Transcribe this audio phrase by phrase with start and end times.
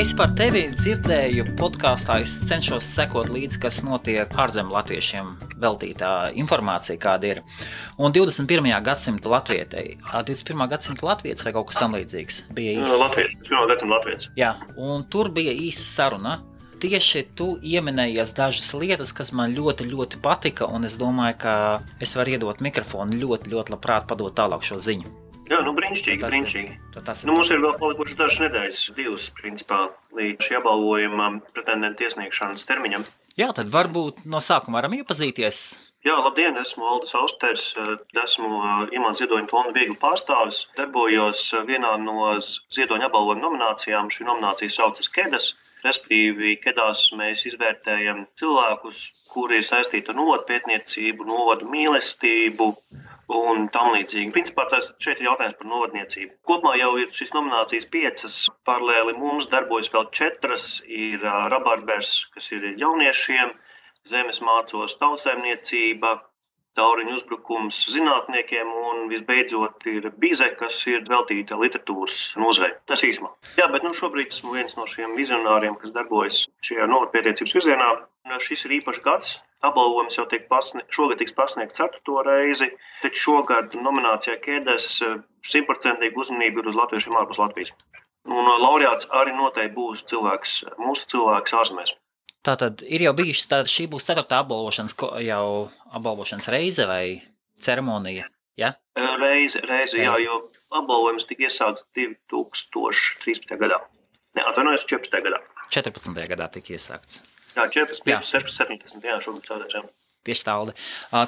[0.00, 5.26] Es par tevi dzirdēju podkāstā, es cenšos sekot līdzi, kas notiek ārzemju latviešiem,
[5.60, 7.42] veltītā informācija, kāda ir.
[8.00, 8.70] Un 21.
[8.86, 10.64] gadsimta latvietei, 21.
[10.72, 12.96] gadsimta latvietis vai kaut kas tamlīdzīgs bija īsts.
[13.04, 13.68] Latvijas, 21.
[13.74, 14.30] gadsimta Latvijas.
[14.40, 16.38] Jā, un tur bija īsa saruna.
[16.80, 21.54] Tieši tu pieminējies dažas lietas, kas man ļoti, ļoti patika, un es domāju, ka
[22.00, 25.19] es varu iedot mikrofonu ļoti, ļoti labprāt padot tālāk šo ziņu.
[25.50, 26.74] Jā, nu brīnišķīgi, Tas ir- brīnišķīgi.
[26.94, 29.80] Tad Tas Nu, mums ir vēl palikušas dažas nedēļas, divas, principā,
[30.14, 33.04] līdz šī apbalvojuma pretendentu iesniegšanas termiņam.
[33.36, 35.90] Jā, tad varbūt no sākuma varam iepazīties.
[36.06, 37.64] Jā, labdien, esmu Aldis Austers,
[38.24, 40.62] esmu eh, Imants Ziedoņa fonda viegli pārstāvis.
[40.78, 42.30] Darbojos eh, vienā no
[42.72, 44.08] Ziedoņa apbalvojuma nominācijām.
[44.14, 45.50] Šī nominācija saucas Kedas.
[45.84, 52.74] Respektīvi, Kedās mēs izvērtējam cilvēkus, kuri ir saistīti ar novodu pētniecību, novodu mīlestību
[53.38, 54.32] un tam līdzīgi.
[54.34, 56.32] Principā tas šeit ir jautājums par novadniecību.
[56.48, 58.38] Kopumā jau ir šīs nominācijas piecas.
[58.68, 60.70] Paralēli mums darbojas vēl četras.
[60.86, 63.54] Ir Rabarbers, kas ir jauniešiem,
[64.10, 66.16] zemes mācos tautsēmniecība,
[66.78, 72.76] tauriņu uzbrukums zinātniekiem un visbeidzot ir bize, kas ir veltīta literatūras nozarei.
[72.90, 73.32] Tas īsumā.
[73.58, 77.92] Jā, bet nu, šobrīd esmu viens no šiem vizionāriem, kas darbojas šajā novadpētniecības virzienā.
[78.46, 79.30] Šis ir īpašs gads.
[79.66, 82.70] Apbalvojums jau tiek pasniegts, šogad tiks pasniegts ceturto reizi,
[83.02, 84.86] taču šogad nominācijā Kēdes
[85.52, 87.74] simtprocentīgi uzmanība ir uz latviešiem ārpus Latvijas.
[88.28, 91.92] Un ā, laureāts arī noteikti būs cilvēks, mūsu cilvēks ārzemēs.
[92.46, 94.94] Tā tad ir jau bijušas, tā, šī būs ceturtā apbalvošanas,
[95.26, 95.44] jau
[95.92, 97.20] apbalvošanas reize vai
[97.60, 98.28] ceremonija.
[98.56, 98.74] Ja?
[98.96, 100.24] Reizi, reizi, jā, Reizi.
[100.26, 100.38] jo
[100.80, 103.56] apbalvojums tika iesākts 2013.
[103.60, 103.80] gadā.
[104.36, 105.20] Nē, atvainojos, 14.
[105.26, 105.40] gadā.
[105.74, 106.16] 14.
[106.32, 107.22] gadā tika iesākts.
[107.56, 108.20] Jā, 14, Jā.
[108.20, 109.04] 15, 16, 17.
[109.04, 109.84] Jā, šogad ceturtajā.
[110.28, 110.74] Tieši tādi.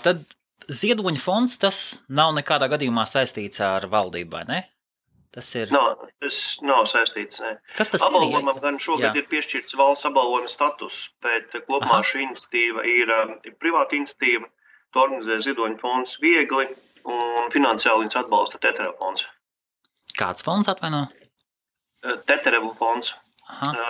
[0.06, 0.22] Tad
[0.72, 1.78] Ziedoņa fonds tas
[2.12, 4.60] nav nekādā gadījumā saistīts ar valdību, vai ne?
[5.32, 5.70] Tas ir.
[5.72, 7.40] Nav, tas nav saistīts.
[7.40, 7.54] Ne.
[7.78, 8.60] Kas tas Apbalvojumam ir?
[8.60, 9.22] gan šogad Jā.
[9.22, 12.08] ir piešķirts valsts apbalvojuma status, bet kopumā Aha.
[12.10, 14.50] šī iniciatīva ir, um, ir privāta iniciatīva.
[14.92, 16.66] To organizē Ziedoņa fonds viegli
[17.08, 19.24] un finansiāli viņus atbalsta Teterevu fonds.
[20.18, 21.06] Kāds fonds atvaino?
[22.04, 23.14] Eh, Teterevu fonds.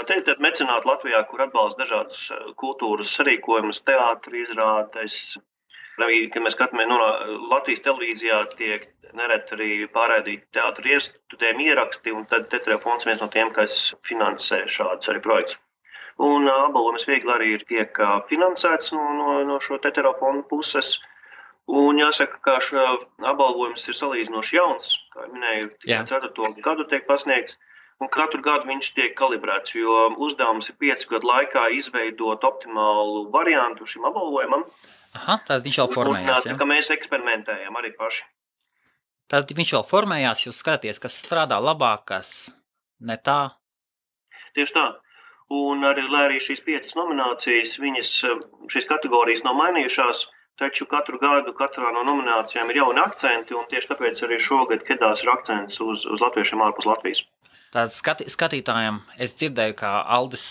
[0.07, 2.23] Te ir mecenāti Latvijā, kur atbalsta dažādas
[2.59, 5.19] kultūras sarīkojumus, teātris, izrādes.
[5.99, 6.99] Kad mēs skatāmies no
[7.51, 13.29] Latvijas televīzijā, tiek nereti arī pārraidīti teātris iestudējumi ieraksti, un tad Tetra fonds viens no
[13.33, 15.61] tiem, kas finansē šādus arī projektus.
[16.23, 20.99] Un apbalvojums viegli arī ir tiek finansēts no, no, no šo Tetra fonda puses.
[21.73, 24.89] Un jāsaka, ka šis apbalvojums ir salīdzinoši jauns.
[25.15, 26.51] Kā jau minēju, 4.
[26.65, 27.59] gadu tiek pasniegts.
[28.03, 33.87] Un katru gadu viņš tiek kalibrēts, jo uzdevums ir piecu gadu laikā izveidot optimālu variantu
[33.87, 34.65] šim apbalvojumam.
[35.21, 36.49] Aha, tad viņš vēl formējās.
[36.49, 36.57] Ja?
[36.67, 38.25] mēs eksperimentējam arī paši.
[39.33, 42.53] Tad viņš vēl formējās, jūs skatāties, kas strādā labāk, kas
[43.01, 43.55] ne tā.
[44.53, 44.85] Tieši tā.
[45.53, 48.43] Un arī, lai arī šīs piecas nominācijas, viņas, eh,
[48.73, 50.27] šīs kategorijas nav mainījušās,
[50.61, 55.25] taču katru gadu katrā no nominācijām ir jauni akcenti, un tieši tāpēc arī šogad Kedās
[55.25, 57.25] ir akcents uz, uz latviešiem ārpus Latvijas.
[57.73, 60.47] Tad skati, skatītājiem es dzirdēju, kā Aldis,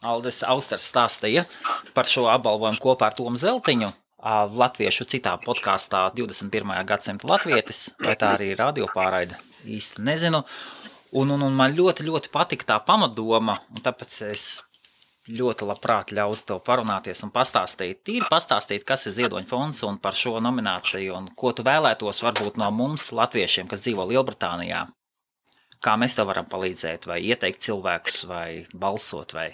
[0.00, 1.44] Aldis Austers stāstīja
[1.92, 3.92] par šo apbalvojumu kopā ar Tomu Zeltiņu.
[4.20, 6.74] Latviešu citā podkāstā 21.
[6.84, 10.42] gadsimta latvietis, vai tā arī ir radiopāraide, īsti nezinu.
[11.16, 14.44] Un, un, un man ļoti, ļoti patika tā pamatdoma, un tāpēc es
[15.30, 18.02] ļoti labprāt ļautu tev parunāties un pastāstīt.
[18.06, 22.60] Tīri pastāstīt, kas ir Ziedoņa fonds un par šo nomināciju, un ko tu vēlētos varbūt
[22.60, 24.84] no mums, latviešiem, kas dzīvo Lielbritānijā.
[25.80, 29.50] Kā mēs tev varam palīdzēt, vai ieteikt cilvēkus, vai balsot, vai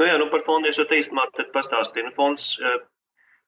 [0.00, 2.06] Nu, jā, nu par fondu es jau īstenībā pastāstīju.
[2.06, 2.54] Nu, fonds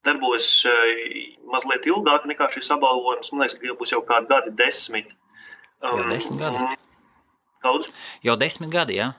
[0.06, 3.32] darbojas eh, mazliet ilgāk nekā šis apbalvojums.
[3.32, 5.10] Man liekas, ka jau būs jau kādi gadi, desmit.
[5.82, 6.56] Jau desmit gadi?
[6.56, 6.80] un-
[7.62, 7.92] Daudz.
[8.26, 9.12] jau desmit gadi, jā?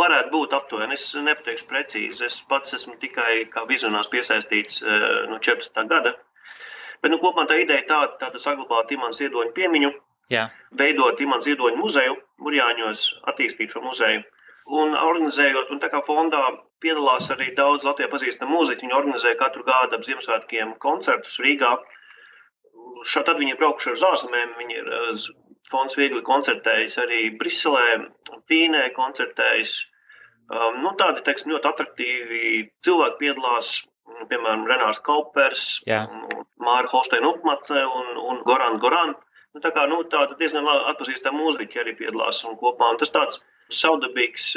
[0.00, 0.94] Varētu būt aptuveni.
[0.96, 2.24] Es nepateikšu precīzi.
[2.24, 5.84] Es pats esmu tikai kā vizionārs piesaistīts eh, no 14.
[5.90, 6.14] gada.
[7.02, 9.90] Bet nu, kopumā tā ideja tāda, tāda saglabāt imants ziedoņu piemiņu,
[10.30, 10.44] Jā,
[10.78, 13.00] veidot imants ziedoņu muzeju, Murjāņos,
[13.32, 14.20] attīstīt šo muzeju.
[14.70, 16.40] Un organizējot, un tā kā fondā
[16.82, 21.72] piedalās arī daudz Latvijā pazīstama mūziķi, viņi organizē katru gadu ap Ziemassvētkiem koncertus Rīgā.
[23.10, 25.24] Šā tad viņi ir braukuši uz ārzemēm, viņi ir eh,
[25.72, 27.86] fonds viegli koncertējis arī Briselē,
[28.50, 29.74] Vīnē koncertējis.
[30.50, 32.46] Um, nu, tādi teiksim, ļoti attraktīvi
[32.86, 33.74] cilvēki piedalās,
[34.10, 39.14] mm, piemēram, Renārs Kaupers, un Māra Holsteina Upmace un, un Goran Goran.
[39.54, 42.90] Nu, tā kā nu, tāda diezgan atpazīstama mūziķa arī piedalās un kopā.
[42.94, 43.40] Un tas tāds
[43.74, 44.54] saudabīgs,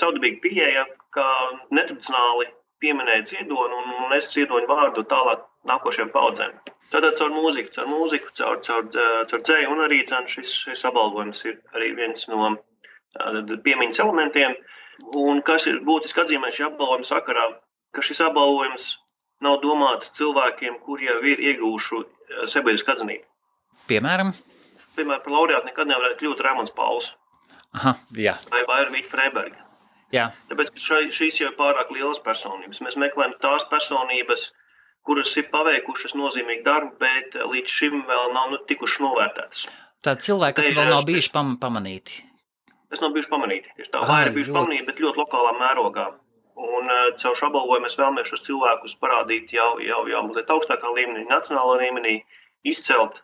[0.00, 1.26] saudabīga pieeja, kā
[1.74, 2.50] netradicionāli
[2.80, 6.54] pieminēt ziedonu un, un es ziedoņu vārdu tālāk nākošajām paudzēm.
[6.90, 8.86] Tātad caur mūziku, caur mūziku, caur, caur,
[9.30, 12.54] caur dzēju un arī caur šis, šis apbalvojums ir arī viens no
[13.66, 14.56] piemiņas elementiem.
[15.20, 17.46] Un kas ir būtiski atzīmēt šī apbalvojuma sakarā,
[17.94, 18.90] ka šis apbalvojums
[19.44, 22.02] nav domāts cilvēkiem, kuri jau ir iegūši
[22.52, 23.24] sabiedrisku atzinību.
[23.88, 24.34] Piemēram,
[24.96, 27.12] Piemēram, par laureātu nekad nevarētu kļūt Rēmons Pauls
[27.78, 29.60] Aha, jā, vai Vairvīta Freiberga.
[30.14, 32.80] jā, Tāpēc ka šai, šīs jau ir pārāk lielas personības.
[32.82, 34.48] Mēs meklējam tās personības,
[35.06, 39.68] kuras ir paveikušas nozīmīgu darbu, bet līdz šim vēl nav nu, tikušas novērtētas.
[40.02, 42.24] tādi cilvēki, kas vēl nav bijuši pam pamanīti.
[42.90, 43.70] Tas nav bijuši pamanīti.
[43.78, 44.58] Tieši tā, vai ir bijuši ļoti.
[44.58, 46.08] pamanīti, bet ļoti lokālā mērogā.
[46.60, 50.90] Un uh, caur šo apbalvojumu mēs vēlamies šos cilvēkus parādīt jau, jau, jau mazliet augstākā
[50.96, 52.16] līmenī, nacionālā līmenī,
[52.66, 53.22] izcelt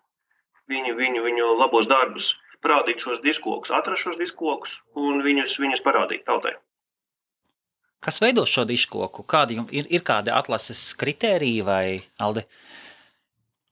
[0.70, 2.30] viņu, viņu, viņu labos darbus,
[2.64, 6.56] parādīt šos diskokus, atrast šos diskokus un viņus, viņus parādīt tautai.
[8.04, 9.24] Kas veido šo diškoku?
[9.26, 11.84] Kādi ir, ir kādi atlases kritēriji vai
[12.22, 12.44] Alde?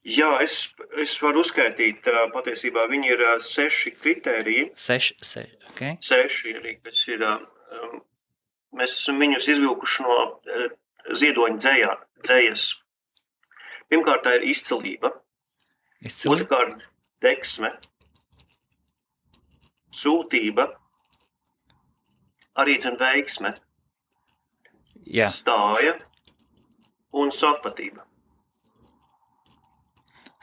[0.05, 0.67] Jā, es,
[1.01, 4.67] es varu uzskaitīt, patiesībā viņi ir seši kritēriji.
[4.77, 5.95] Seši, seši, okay.
[6.05, 7.25] Seši arī, kas ir.
[8.75, 10.17] Mēs esam viņus izvilkuši no
[11.15, 11.93] ziedoņa dzējā,
[12.27, 12.67] dzējas.
[13.89, 15.13] Pirmkārt, tā ir izcilība,
[16.05, 16.41] Izcili.
[16.41, 16.85] otrkārt,
[17.23, 17.71] deksme,
[19.95, 20.67] sūtība,
[22.61, 23.53] arī zem veiksme,
[25.05, 25.95] Jā, stāja
[27.13, 28.01] un savpatība.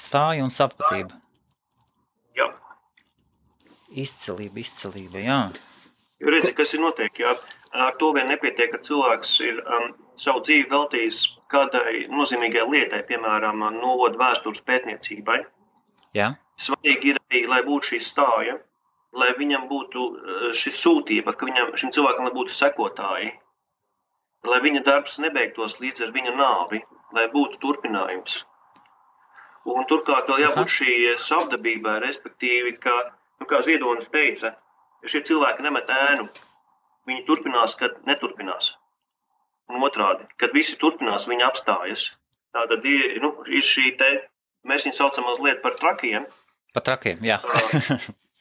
[0.03, 1.17] stāja un sapratība.
[2.39, 2.47] Jā.
[4.03, 5.41] Izcilība, izcilība, jā.
[6.23, 7.35] Jo redziet, kas ir notiek, jā,
[7.75, 11.19] ar to vien nepietiek, ka cilvēks ir um, savu dzīvi veltījis
[11.53, 15.43] kādai nozīmīgai lietai, piemēram, novodu vēstures pētniecībai.
[16.17, 16.33] jā.
[16.63, 18.59] Svarīgi ir arī, lai būtu šī stāja,
[19.19, 23.32] lai viņam būtu uh, šī sūtība, ka viņam, šim cilvēkam būtu sekotāji,
[24.49, 26.82] lai viņa darbs nebeigtos līdz ar viņa nāvi,
[27.17, 28.43] lai būtu turpinājums.
[29.73, 32.94] Un turklāt vēl jābūt šī savdabībai, respektīvi, ka,
[33.38, 34.56] nu, kā Ziedonis teica,
[35.06, 36.26] šie cilvēki nemet ēnu,
[37.06, 38.73] viņi turpinās, kad neturpinās.
[39.70, 42.08] Un otrādi, kad visi turpinās, viņi apstājas.
[42.53, 44.11] Tātad ir, nu, ir šī te,
[44.67, 46.26] mēs viņu saucam mazliet par trakiem,
[46.73, 47.37] Pat trakiem, jā.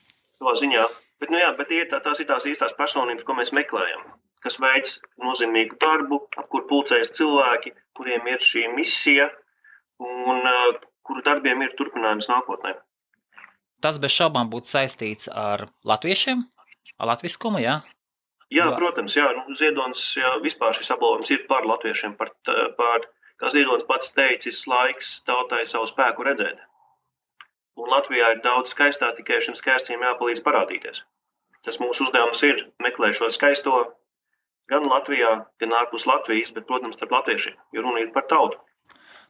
[0.41, 0.89] savā ziņā.
[1.21, 4.01] Bet, nu, jā, bet ir tā, tās ir tās īstās personības, ko mēs meklējam,
[4.41, 9.29] kas veic nozīmīgu darbu, ap kur pulcējas cilvēki, kuriem ir šī misija
[10.01, 12.73] un uh, kuru darbiem ir turpinājums nākotnē.
[13.81, 16.41] Tas bez šaubām būtu saistīts ar latviešiem,
[16.97, 17.81] ar latviskumu, jā.
[18.51, 18.75] Jā, Jā.
[18.75, 22.33] protams, jā, nu, Ziedonis jā, vispār šis apbalvojums ir par latviešiem, par,
[22.77, 23.05] par
[23.39, 26.59] kā Ziedonis pats teicis, laiks tautai savu spēku redzēt.
[27.79, 31.03] Un Latvijā ir daudz skaistā, tikai šim skaistajam jāpalīdz parādīties.
[31.65, 33.75] Tas mūsu uzdevums ir meklēt šo skaisto
[34.71, 35.31] gan Latvijā,
[35.61, 38.59] gan ārpus Latvijas, bet, protams, starp latviešiem, jo runa ir par tautu.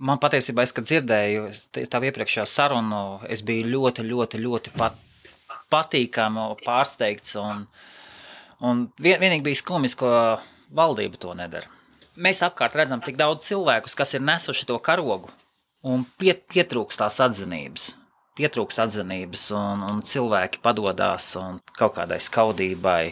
[0.02, 1.46] Man patiesībā, es, kad dzirdēju
[1.92, 4.98] tā iepriekšējā sarunu, es biju ļoti, ļoti, ļoti pat,
[5.74, 7.36] patīkami pārsteigts.
[7.42, 7.68] Un,
[8.66, 10.42] un vien, vienīgi bija skumjas, ka
[10.74, 11.70] valdība to nedara.
[12.22, 15.30] Mēs apkārt redzam tik daudz cilvēkus, kas ir nesuši to karogu,
[15.86, 17.92] un piet, pietrūkst tās atzinības.
[18.42, 21.36] Pietrūkst atzinības, un, un cilvēki padodas
[21.78, 23.12] kaut kādai skaudībai,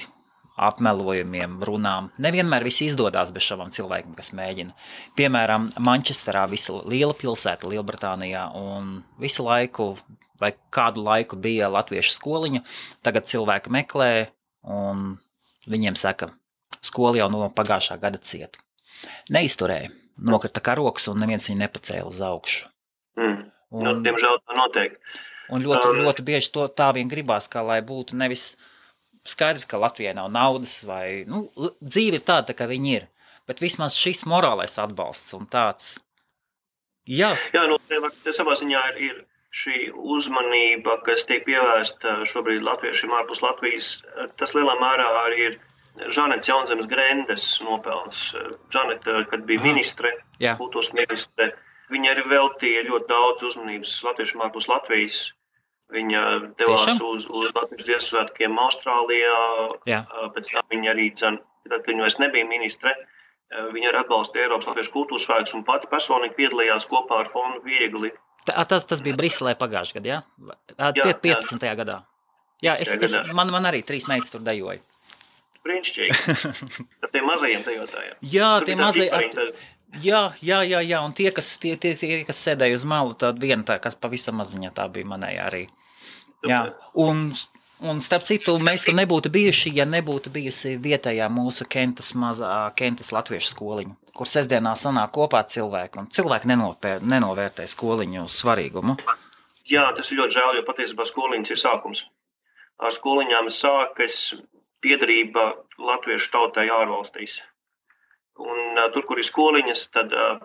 [0.59, 2.09] apmelojumiem, runām.
[2.17, 4.73] Nevienmēr viss izdodas bez šādiem cilvēkiem, kas mēģina.
[5.19, 9.93] Piemēram, Manchesterā, visa liela pilsēta Lielbritānijā, un visu laiku,
[10.41, 12.63] vai kādu laiku bija latviešu skoliņa,
[13.05, 14.11] tagad cilvēki meklē,
[14.65, 15.13] un
[15.69, 16.33] viņiem saka,
[16.81, 18.59] skola jau no pagājušā gada cieta.
[19.31, 19.93] Neizturēja,
[20.25, 22.67] nokrita karoks, un neviens viņu nepacēla uz augšu.
[23.19, 23.48] Mm.
[23.71, 24.97] Un, Nu, diemžēl tā notiek.
[25.49, 28.55] Un ļoti, Um, ļoti bieži to tā vien gribās, kā lai būtu nevis
[29.25, 31.47] skaidrs, ka Latvijai nav naudas, vai nu,
[31.81, 33.07] dzīve ir tāda, kā viņa ir.
[33.49, 35.97] Bet vismaz šis morālais atbalsts un tāds.
[37.09, 37.79] Jā, Jā, nu,
[38.23, 39.15] te savā ziņā ir, ir
[39.49, 43.87] šī uzmanība, kas tiek pievērsta šobrīd latviešiem ārpus Latvijas.
[44.37, 45.57] Tas lielā mērā arī ir
[46.13, 48.29] Žanets Jaunzemes Grendes nopelns.
[48.73, 50.13] Žaneta, kad bija ministre,
[50.61, 51.49] kultūras ministre,
[51.93, 55.19] viņa arī veltīja ļoti daudz uzmanības latviešiem ārpus Latvijas.
[55.89, 56.19] Viņa
[56.59, 56.99] devās Tiešām?
[57.09, 59.37] uz, uz Latvijas Dienas svētkiem Austrālijā,
[59.89, 60.03] jā.
[60.35, 62.93] Pēc tam viņa arī, dzen, tad, viņa vairs nebija ministre,
[63.73, 68.11] viņa arī atbalstīja Eiropas Latviešu kultūras svētkus un pati personīgi piedalījās kopā ar fondu Viegli.
[68.45, 70.19] Tā, tas, tas bija Briselē pagājušajā gadā?
[70.77, 71.41] Ā, Jā, pie- jā.
[71.41, 71.73] 15.
[71.81, 71.97] gadā.
[72.61, 74.77] Jā, es, es, man, man arī trīs meitas tur dejoja.
[75.65, 76.37] Brīnišķīgi.
[77.01, 78.15] Tad tiem mazajiem dejotājiem.
[78.31, 79.09] Jā, tie mazie.
[79.11, 79.57] tad-
[79.97, 83.39] Jā, jā, jā, jā, un tie, kas, tie, tie, tie, kas sēdēja uz malu, tad
[83.41, 85.63] viena tā, kas pavisam maziņa, tā bija manējā arī.
[86.45, 86.59] Jā,
[87.01, 87.31] un,
[87.81, 93.09] un starp citu, mēs tur nebūtu bijuši, ja nebūtu bijusi vietējā mūsu Kentas mazā, Kentas
[93.15, 98.95] latviešu skoliņa, kur sestdienā sanāk kopā cilvēki, un cilvēki nenopēr, nenovērtē skoliņu svarīgumu.
[99.69, 102.05] Jā, tas ir ļoti žēl, jo patiesībā skoliņas ir sākums.
[102.79, 104.21] Ar skoliņām sākas
[104.85, 107.41] piedarība latviešu tautai ārvalstīs.
[108.39, 110.37] Un, uh, tur, kur ir skoliņas, tad uh,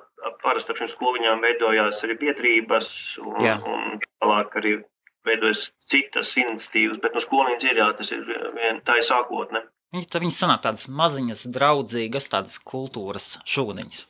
[0.42, 2.88] parasti ar šīm skoliņām veidojās arī biedrības,
[3.22, 3.58] un, Jā.
[3.62, 4.72] un tālāk arī
[5.24, 6.98] veidojas citas iniciatīvas.
[7.04, 8.24] Bet no skoliņas ir jā, tas ir
[8.56, 9.62] vien, tā ir sākotne.
[9.94, 14.00] Viņi, tā viņi sanāk tādas maziņas, draudzīgas, tādas kultūras šūniņas.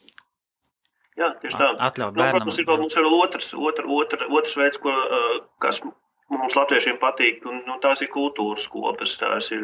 [1.21, 1.69] Jā, tieši tā.
[1.87, 2.41] Atļaut Nu, bērnam.
[2.41, 4.95] protams, ir vēl mums ir vēl otrs, otr, otr, otrs veids, ko,
[5.63, 5.83] kas
[6.33, 9.15] mums latviešiem patīk, un nu, tās ir kultūras kopas.
[9.21, 9.63] Tās ir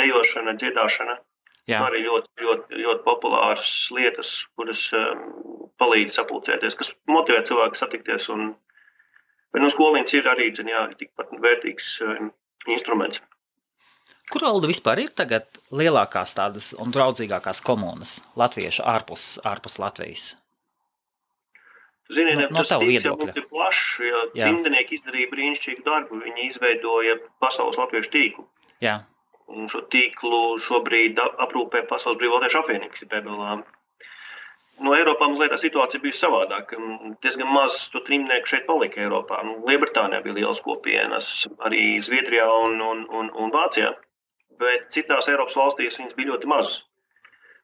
[0.00, 1.20] dejošana, dziedāšana.
[1.68, 5.20] Jā, Arī ļoti, ļoti, ļoti populāras lietas, kuras um,
[5.78, 8.28] palīdz sapulcēties, kas motivē cilvēku satikties.
[8.32, 8.54] Un,
[9.52, 12.32] bet no skoliņas ir arī zin, jā, tikpat vērtīgs um,
[12.66, 13.20] instruments.
[14.30, 20.28] Kur Alda vispār ir tagad lielākās tādas un draudzīgākās komunas latviešu ārpus, ārpus Latvijas?
[22.10, 23.18] Ziniet, No- no, tas jau viedokļa.
[23.22, 23.82] mums ir plašs.
[24.02, 24.46] Ja Jā.
[24.48, 26.18] Trimdnieki izdarīja brīnišķīgu darbu.
[26.24, 28.46] Viņi izveidoja pasaules latviešu tīklu.
[28.82, 28.96] Jā,
[29.50, 33.54] Un šo tīklu šobrīd aprūpē Pasaules Brīvotiešu apvienības pēdējā.
[34.80, 36.78] No Eiropā mazliet tā situācija bija savādāka.
[37.24, 39.42] Diezgan maz to trimnieku šeit palika Eiropā.
[39.44, 41.32] Nu, Lielbritānijā bija liels kopienas,
[41.68, 43.90] arī Zviedrijā un, un, un, un Vācijā.
[44.62, 46.78] Bet citās Eiropas valstīs viņas bija ļoti mazas.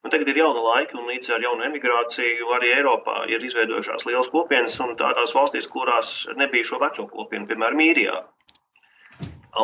[0.04, 4.28] Un tagad ir jauna laika, un līdz ar jaunu emigrāciju arī Eiropā ir izveidojušās lielas
[4.30, 8.20] kopienas, un tādās valstīs, kurās nebija šo veco kopienu, piemēram, Īrijā,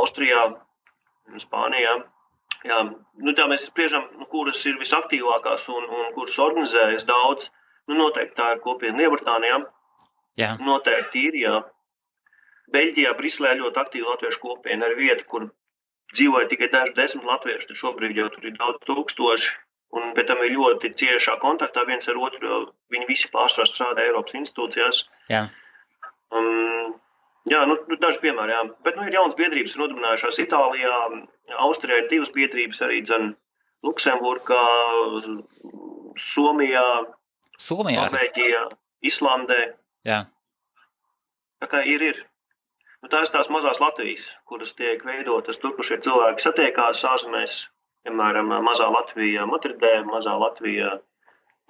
[0.00, 0.41] Austrijā,
[1.45, 1.95] Spānijā.
[2.62, 2.78] Jā,
[3.26, 7.49] nu tā mēs spriežam, nu, kuras ir visaktīvākās un, un kuras organizējas daudz.
[7.90, 9.57] Nu, noteikti tā ir kopiena Lielbritānijā,
[10.38, 11.57] jā, noteikti Īrijā.
[12.73, 15.49] Beļģijā, Briselē ļoti aktīva latviešu kopiena ar vietu, kur
[16.14, 17.69] dzīvoja tikai daži desmit latvieši.
[17.69, 19.52] Tad šobrīd jau tur ir daudz tūkstoši.
[19.92, 22.49] Un pēc tam ir ļoti ciešā kontaktā viens ar otru.
[22.49, 22.61] jo
[22.95, 25.02] Viņi visi pārsvarā strādā Eiropas institūcijās.
[25.28, 25.42] jā.
[26.33, 26.95] Um,
[27.50, 28.62] jā, nu, nu, daži piemēri, jā.
[28.87, 30.95] Bet nu, ir jaunas biedrības, ir nodibinājušās Itālijā,
[31.62, 33.32] Austrijā ir divas biedrības, arī dzen,
[33.84, 34.61] Luksemburgā,
[36.22, 36.84] Somijā,
[37.58, 38.04] Somijā.
[38.06, 38.62] Norvēģijā,
[39.11, 39.61] Islandē.
[40.06, 40.25] Jā,
[41.62, 42.16] Tā kā ir, ir.
[43.02, 47.61] Nu, tās ir tās mazās Latvijas, kuras tiek veidotas tur, kur šie cilvēki satiekās ārzemēs.
[48.02, 50.96] Piemēram, Mazā Latvija Madridē, Mazā Latvija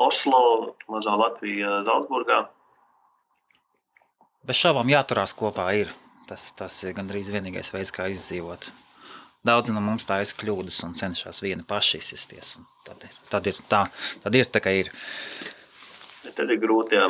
[0.01, 0.41] Oslo,
[0.89, 2.47] Mazā Latvija Zaldzburgā.
[4.49, 5.69] bez šaubām jāturās kopā.
[5.77, 5.93] Ir.
[6.27, 8.71] Tas, tas ir gandrīz vienīgais veids, kā izdzīvot.
[9.47, 12.57] Daudzi no mums taisa kļūdas un cenšas vieni paši izsisties.
[12.61, 13.85] un Tad ir, tad ir tā,
[14.23, 14.91] tad ir tā, kā ir.
[16.27, 16.99] Tad ir grūti.
[16.99, 17.09] Jā.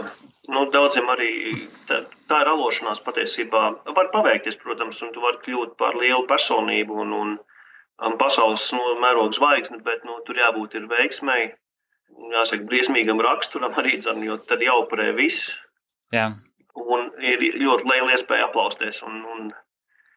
[0.53, 1.31] Nu, daudziem arī
[1.89, 3.63] tā, tā ir alošanās patiesībā.
[3.97, 7.35] Var paveikties, protams, un tu vari kļūt par lielu personību un, un,
[8.09, 11.53] un pasaules nu, mēroga zvaigzni, bet nu, tur jābūt ir veiksmēji.
[12.33, 15.55] Jāsaka, briesmīgam raksturam arī dzird, jo tad jāupurē viss.
[16.13, 16.35] Jā,
[16.73, 19.03] Un ir ļoti liela iespēja aplausties.
[19.05, 19.49] Un, un,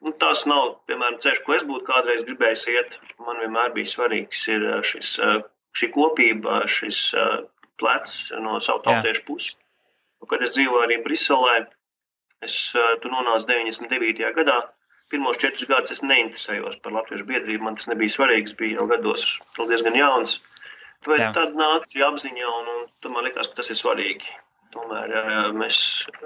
[0.06, 2.98] nu, tas nav, piemēram, ceļš, ko es būtu kādreiz gribējis iet.
[3.26, 5.42] Man vienmēr bija svarīgs uh, šis, uh,
[5.78, 7.44] šī kopība, šis uh,
[7.82, 9.60] plecs no savu tautiešu puses.
[10.22, 11.58] Un, Kad es dzīvoju arī Briselē,
[12.46, 14.32] es tur nonācu 99.
[14.38, 14.62] gadā.
[15.12, 17.62] Pirmos četrus gadus es neinteresējos par latviešu biedrību.
[17.68, 18.50] Man tas nebija svarīgi.
[18.50, 19.26] Es biju jau gados
[19.60, 20.40] diezgan jauns.
[21.06, 21.30] Bet Jā.
[21.36, 22.72] Tad nāca šī apziņa, un,
[23.06, 24.32] un man likās, ka tas ir svarīgi.
[24.76, 25.78] Tomēr mēs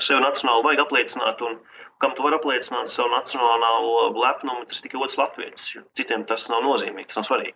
[0.01, 1.59] sev nacionāli vajag apliecināt, un
[2.01, 5.67] kam tu vari apliecināt savu nacionālo lepnumu, tas tikai otrs latviečs.
[5.99, 7.55] Citiem tas nav nozīmīgi, tas nav svarīgi.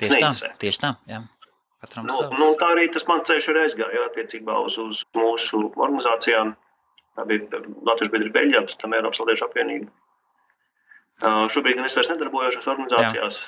[0.00, 0.18] tieši tā.
[0.18, 0.50] Neinteresē.
[0.64, 1.22] Tieši tā jā.
[1.82, 2.34] Katram Nu, savs.
[2.38, 6.54] nu, tā arī tas mans ceļš ir aizgājis attiecībā uz, uz mūsu organizācijām.
[7.18, 9.90] Tā bija Latvijas biedrība Beļģijā, pēc tam Eiropas Latviešu apvienība.
[11.22, 13.42] Uh, Šobrīd gan es vairs nedarbojos organizācijās.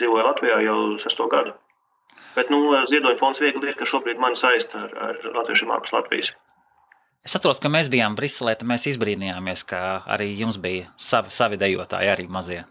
[0.00, 1.52] Dzīvoju Latvijā jau sesto gadu.
[2.36, 6.32] Bet nu, Ziedoņa fonds viegli ir, ka šobrīd man saista ar, ar latviešiem ārpus Latvijas.
[7.22, 11.58] Es atceros, ka mēs bijām Briselē, tad mēs izbrīnījāmies, ka arī jums bija savi, savi
[11.60, 12.64] dejotāji, arī mazie.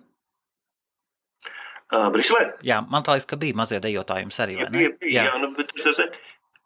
[1.91, 2.57] Uh, Briselē?
[2.67, 4.57] Jā, man liekas, ka bija mazie dejotāji jums arī.
[4.59, 5.23] Jā, bija, bija, jā.
[5.29, 6.01] Jā, nu, bet es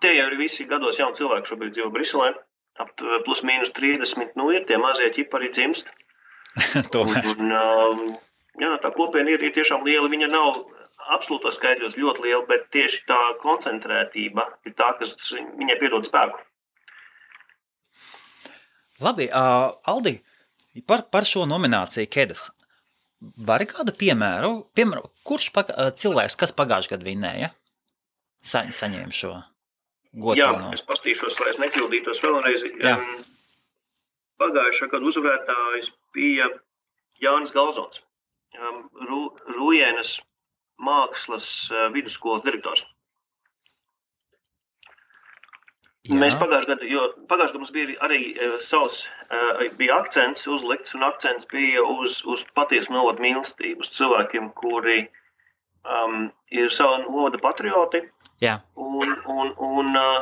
[0.02, 2.34] te jau ir visi gados jauni cilvēki šobrīd dzīvo Briselē.
[2.82, 2.92] Ap
[3.24, 5.92] plus mīnus 30, nu ir tie mazie ķipi arī dzimst.
[6.94, 7.30] Tomēr.
[7.32, 8.02] Un, um,
[8.60, 10.10] jā, tā kopiena ir, ir tiešām liela.
[10.12, 10.60] Viņa nav
[11.14, 16.40] absolūtos skaidros ļoti liela, bet tieši tā koncentrētība ir tā, kas viņai piedod spēku.
[19.04, 20.16] Labi, uh, Aldi,
[20.88, 22.48] par, par šo nomināciju Kedas.
[23.48, 27.50] Vari kādu piemēru, piemēru kurš pag, uh, cilvēks, kas pagājušajā gadā vinēja,
[28.40, 29.34] sa, saņēma šo
[30.14, 30.40] godu?
[30.40, 30.72] Jā, pilno?
[30.76, 32.68] es pastīšos, lai es nekļūdītos vēlreiz.
[32.84, 32.96] Jā.
[34.40, 36.50] Pagājušā gada uzvarētājs bija
[37.24, 38.02] Jānis Galzons,
[38.56, 39.22] Ru,
[39.58, 40.18] Rujēnas
[40.82, 42.86] mākslas uh, vidusskolas direktors.
[46.06, 46.20] Jā.
[46.22, 50.94] Mēs pagājušajā gadā, jo pagājušajā gadā mums bija arī uh, savs uh, bija akcents uzlikts,
[50.98, 55.00] un akcents bija uz, uz patiesu novadu mīlestību, uz cilvēkiem, kuri
[55.82, 58.04] um, ir sava noda patrioti.
[58.44, 58.60] Jā.
[58.78, 60.22] Un, un, un uh,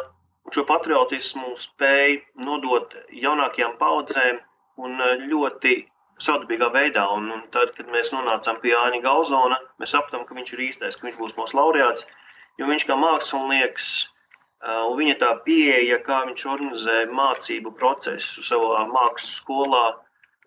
[0.56, 4.40] šo patriotismu spēj nodot jaunākajām paudzēm
[4.84, 5.76] un ļoti
[6.26, 7.06] sadarbīgā veidā.
[7.18, 10.98] Un, un tad, kad mēs nonācām pie Jāņa Galzona, mēs sapratām, ka viņš ir īstais,
[11.00, 12.08] ka viņš būs mūsu laureāts.
[12.62, 13.92] Jo viņš kā mākslinieks
[14.64, 19.86] un viņa tā pieeja, kā viņš organizē mācību procesu savā mākslas skolā,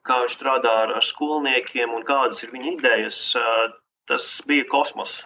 [0.06, 3.22] kā viņš strādā ar, ar skolniekiem un kādas ir viņa idejas,
[4.08, 5.18] tas bija kosmos.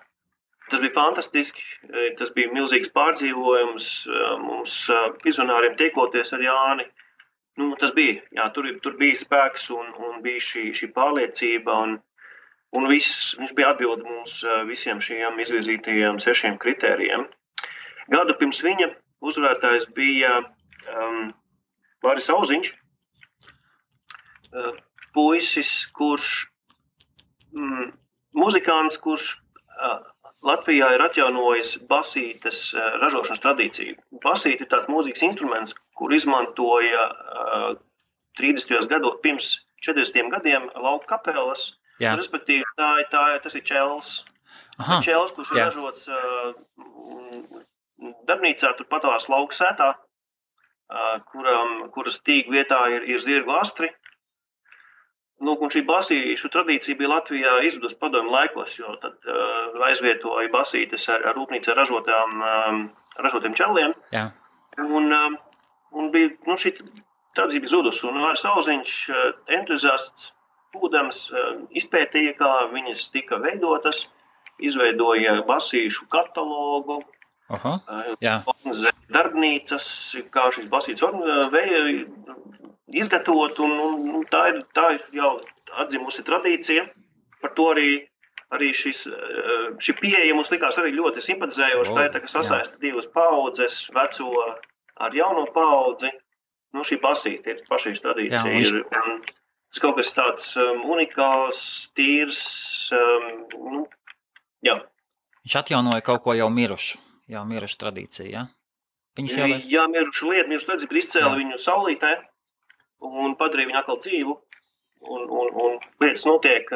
[0.70, 1.62] Tas bija fantastiski.
[2.18, 3.86] Tas bija milzīgs pārdzīvojums
[4.44, 4.74] mums,
[5.24, 6.86] vizionāriem, tiekoties ar Jāni.
[7.60, 8.20] Nu, tas bija.
[8.36, 11.76] Jā, tur, tur bija spēks un, un bija šī, šī pārliecība.
[11.84, 11.98] Un,
[12.76, 14.40] un viss, viņš bija atbildi mums
[14.70, 17.26] visiem šiem izvirzītajiem sešiem kritērijiem.
[18.10, 18.88] Gadu pirms viņa
[19.22, 21.28] uzvarētājs bija um,
[22.02, 22.70] Vāris Auziņš,
[24.56, 24.72] uh,
[25.14, 26.30] puisis, kurš
[27.52, 27.90] mm,
[28.40, 30.09] muzikants, kurš uh,
[30.46, 33.96] Latvijā ir atjaunojis basītes eh, ražošanas tradīciju.
[34.24, 37.74] Basīte ir tāds mūzikas instruments, kur izmantoja uh,
[38.40, 38.88] 30.
[38.88, 39.50] gados, pirms
[39.84, 41.74] 40 gadiem, lauka kapelas.
[42.00, 42.14] Jā.
[42.16, 44.14] Respektīvi, tā, tā, tas ir čels.
[44.80, 46.54] Aha, čels, kurš ir ražots uh,
[48.30, 49.90] darbnīcā, turpat tās lauka sētā,
[51.28, 53.90] kuram, kuras tīk vietā ir, ir zirgu astri.
[55.40, 61.24] Nu, šī basīšu tradīcija bija Latvijā izzudusi padomju laikos, jo tad uh, aizvietoja basītes ar,
[61.30, 62.82] ar rūpnīcā ražotām, um,
[63.24, 63.94] ražotiem čeliem.
[64.12, 64.26] Jā.
[64.84, 65.38] Un, um,
[65.96, 68.04] un bija, nu, šī tradīcija bija zudusi.
[68.10, 69.22] Un ar sauziņš uh,
[69.56, 70.28] entuziasts
[70.76, 71.48] būdams uh,
[71.80, 74.10] izpētīja, kā viņas tika veidotas,
[74.60, 77.00] izveidoja basīšu katalogu,
[77.50, 77.78] Aha,
[78.22, 78.36] jā.
[79.10, 79.86] darbnīcas,
[80.30, 81.02] kā šīs basītes
[82.96, 83.58] izgatavot.
[83.64, 85.34] Un, un, tā, ir, tā ir jau
[85.82, 86.86] atzimusi tradīcija.
[87.40, 87.90] Par to arī,
[88.54, 89.06] arī šis,
[89.80, 91.96] šī pieeja mums likās arī ļoti simpatizējoša.
[91.96, 94.32] Tā ir tā, sasaista divas paudzes, veco
[95.00, 96.12] ar jauno paudzi.
[96.76, 98.44] Nu, šī basīta ir pašīs tradīcija.
[98.46, 98.74] Jā, viņš...
[98.78, 99.30] ir,
[99.74, 101.62] tas kaut kas tāds um, unikāls,
[101.98, 102.42] tīrs.
[102.94, 103.30] Um,
[103.74, 103.84] nu,
[104.66, 104.76] jā.
[105.42, 107.00] Viņš atjaunoja kaut ko jau mirušu
[107.30, 108.30] jau mirušu tradīcija.
[108.30, 108.46] Ja?
[109.18, 109.64] Viņas jau ir.
[109.70, 112.12] Jā, mirušu lieta, mirušu ir izcēla viņu saulītē
[113.00, 114.36] un padarīja viņu atkal dzīvu.
[115.00, 116.68] Un, un, un lietas notiek,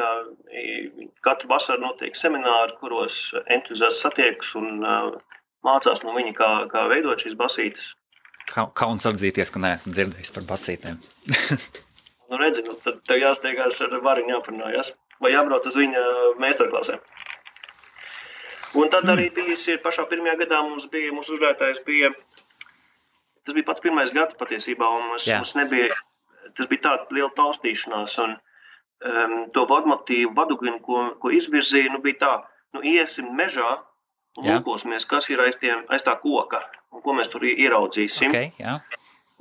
[1.25, 3.19] katru vasaru notiek semināri, kuros
[3.53, 5.11] entuziasts satiekas un uh,
[5.65, 7.91] mācās no viņa, kā, kā veidot šīs basītes.
[8.49, 10.97] Kauns atzīties, ka neesmu dzirdējis par basītēm.
[12.29, 16.03] nu, redzi, nu, tad tev jāsteigās ar variņu jāparunājas vai jābrauc uz viņa
[16.41, 17.01] meistarklasēm.
[18.75, 19.37] Un tad arī hmm.
[19.37, 21.79] bija pašā pirmajā gadā mums bija mūsu uzvarētājs.
[21.87, 22.11] Bija,
[23.47, 25.39] tas bija pats pirmais gads patiesībā, un mums, Jā.
[25.39, 25.95] mums nebija,
[26.57, 28.17] tas bija tāda liela taustīšanās.
[28.23, 28.37] Un,
[29.09, 32.31] um, to vadmotīvu, vadugunu, ko, ko izvirzīja, nu, bija tā,
[32.75, 33.77] nu, iesim mežā
[34.41, 36.59] un lūkosimies, kas ir aiz, tiem, aiz tā koka
[36.91, 38.31] un ko mēs tur ieraudzīsim.
[38.31, 38.79] Okay, jā.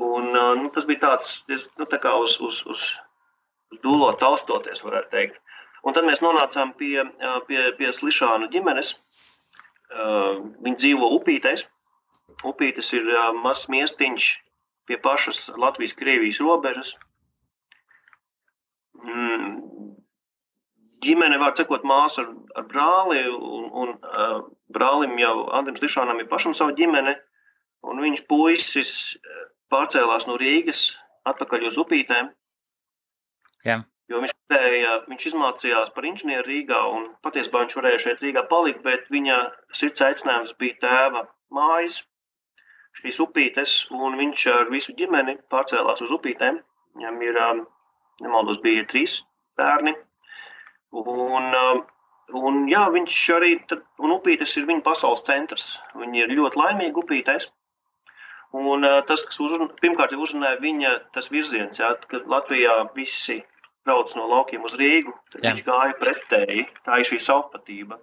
[0.03, 2.90] un, uh, nu, tas bija tāds, nu, tā kā uz, uz, uz,
[3.74, 5.40] uz dūlo taustoties, varētu teikt.
[5.85, 7.03] Un tad mēs nonācām pie,
[7.48, 8.94] pie, pie Slišānu ģimenes,
[9.94, 11.66] Viņi dzīvo upītēs.
[12.48, 13.09] Upītes ir
[13.42, 14.29] mazs miestiņš
[14.88, 16.94] pie pašas Latvijas-Krievijas robežas.
[19.04, 19.60] Mm.
[21.04, 24.38] Ģimene, var sakot, māsa ar, ar brāli, un, un uh,
[24.72, 27.12] brālim jau Andrim Slišanam ir pašam sava ģimene,
[27.84, 28.92] un viņš puisis
[29.72, 30.94] pārcēlās no Rīgas
[31.28, 32.30] atpakaļ uz upītēm.
[33.68, 33.82] Jā.
[34.12, 38.82] Jo viņš, spēja, viņš izmācījās par inženieri Rīgā, un patiesībā viņš varēja šeit Rīgā palikt,
[38.84, 39.38] bet viņa
[39.76, 42.02] sirds aicinājums bija tēva mājas,
[43.00, 46.60] šīs upītes, un viņš ar visu ģimeni pārcēlās uz upītēm.
[46.94, 47.64] Viņam ir, um,
[48.22, 49.22] nemaldos, bija trīs
[49.59, 49.94] bērni.
[50.94, 51.83] Un, um,
[52.38, 55.66] un jā, viņš arī, tad, un upītes ir viņa pasaules centrs.
[55.98, 57.48] Viņi ir ļoti laimīgi upītēs.
[58.55, 63.40] Un uh, tas, kas uzrun, pirmkārt ir uzrunāja viņa tas virziens, jā, ka Latvijā visi
[63.85, 65.53] brauc no laukiem uz Rīgu, tad Jā.
[65.53, 66.66] viņš gāja pretēji.
[66.87, 67.98] Tā ir šī savpatība.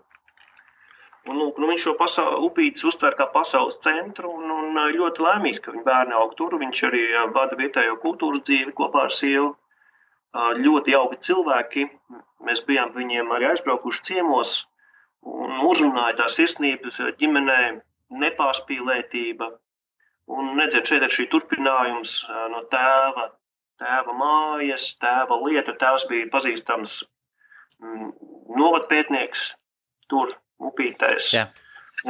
[1.30, 5.62] Un, lūk, nu, viņš šo pasauli, upītis uztver kā pasaules centru un, un ļoti laimīgs,
[5.62, 6.56] ka viņa bērni aug tur.
[6.58, 7.02] Viņš arī
[7.36, 9.52] vada vietējo kultūras dzīvi kopā ar sievu.
[10.34, 11.88] Ļoti jauki cilvēki.
[12.48, 14.54] Mēs bijām viņiem arī aizbraukuši ciemos
[15.22, 17.60] un uzrunāja tā sirsnības ģimenē,
[18.24, 19.52] nepārspīlētība.
[20.32, 22.22] Un redziet, šeit ir šī turpinājums
[22.54, 23.28] no tēva
[23.82, 25.76] tēva mājas, tēva lieta.
[25.82, 27.02] Tēvs bija pazīstams
[27.82, 29.48] novadpētnieks
[30.12, 31.32] tur, upītēs.
[31.34, 31.48] Jā.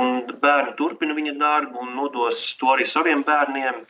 [0.02, 3.82] Un bērni turpina viņa darbu un nodos to arī saviem bērniem.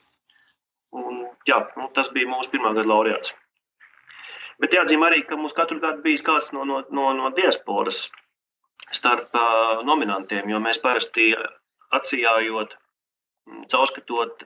[0.97, 3.33] Un, jā, nu, tas bija mūsu pirmā gada laureāts.
[4.61, 8.09] Bet jāatzīmē arī, ka mums katru gadu bijis kāds no, no, no, no diasporas.
[8.91, 11.29] starp uh, nominantiem, jo mēs parasti
[11.95, 12.73] atsijājot,
[13.71, 14.43] caurskatot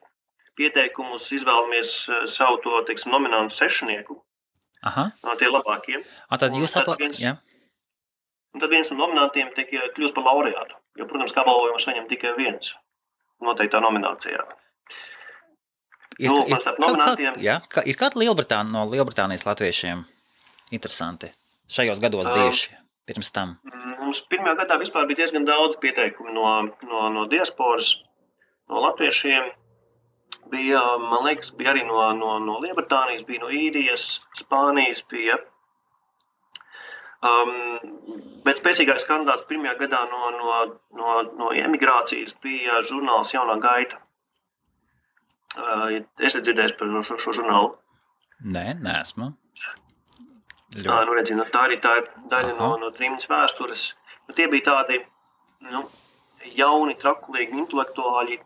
[0.56, 1.94] pieteikumus, izvēlamies
[2.32, 4.20] savu to teiksim, nominantu sešnieku
[4.86, 5.08] Aha.
[5.26, 6.04] no tie labākie.
[6.30, 6.96] A, tad jūs atla...
[7.02, 7.36] viens- Jā.
[8.56, 10.78] Un tad viens no nominantiem tiek kļūst par laureātu.
[10.96, 12.70] Jo, protams, kā balvojumu saņem tikai viens
[13.44, 14.46] noteiktā nominācijā.
[16.20, 20.06] Ir, Nu, ir, kā- kā- jā, kā- ir kāda Lielbritānija no Lielbritānijas latviešiem?
[20.72, 21.28] Interesanti.
[21.68, 22.70] Šajos gados Um, bijuši
[23.08, 23.58] pirms tam.
[24.00, 27.96] Mums pirmajā gadā vispār bija diezgan daudz pieteikumu no, no, no diasporas,
[28.70, 29.52] no latviešiem.
[30.52, 35.02] Bija, man liekas, bija arī no, no, no Lielbritānijas, bija no Īrijas, Spānijas.
[35.10, 35.38] Bija.
[37.26, 37.80] Um,
[38.46, 40.58] bet spēcīgākais kandidāts pirmajā gadā no, no,
[41.00, 43.98] no, no emigrācijas bija žurnāls Jaunā gaita.
[45.56, 47.74] Es dzirdēju par šo, šo žurnālu.
[48.56, 49.32] Nē, neesmu.
[50.76, 51.06] Tā, Ļoti.
[51.08, 52.58] nu, redzi, nu, tā arī tā ir daļa Aha.
[52.60, 53.86] no, no trījus vēstures.
[54.28, 55.00] Nu, tie bija tādi
[55.70, 55.86] nu,
[56.58, 58.40] jauni, trakulīgi intelektuāļi,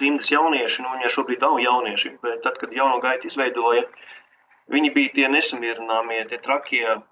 [0.00, 0.82] trījus jaunieši.
[0.82, 3.86] Nu, viņi šobrīd nav jaunieši, bet tad, kad jauno gaitu izveidoja,
[4.74, 7.04] viņi bija tie nesamierināmie, tie trakie uh,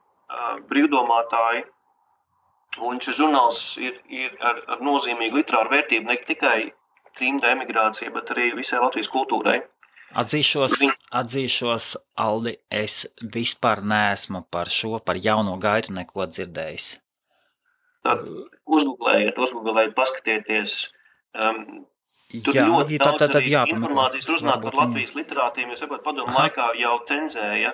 [0.72, 1.62] brīvdomātāji.
[2.84, 6.58] Un šis žurnāls ir, ir ar, ar nozīmīgu literāru vērtību ne tikai
[7.18, 9.58] trījuma emigrācijai, bet arī visai Latvijas kultūrai.
[10.18, 10.78] Atzīšos,
[11.20, 11.88] atzīšos,
[12.24, 13.02] Aldi, es
[13.34, 16.86] vispār neesmu par šo, par jauno gaitu neko dzirdējis.
[18.08, 18.22] Tad
[18.64, 20.78] uzgooglējiet, uzgooglējiet, paskatieties.
[21.36, 21.84] Um,
[22.28, 23.78] Tur Jā, ļoti jā, tad, tad arī jāpameklē.
[23.88, 24.74] informācijas uzzināt par.
[24.76, 25.70] Latvijas literātiem.
[25.72, 26.42] Jūs saprotat, padomu Aha.
[26.44, 27.70] laikā jau cenzēja.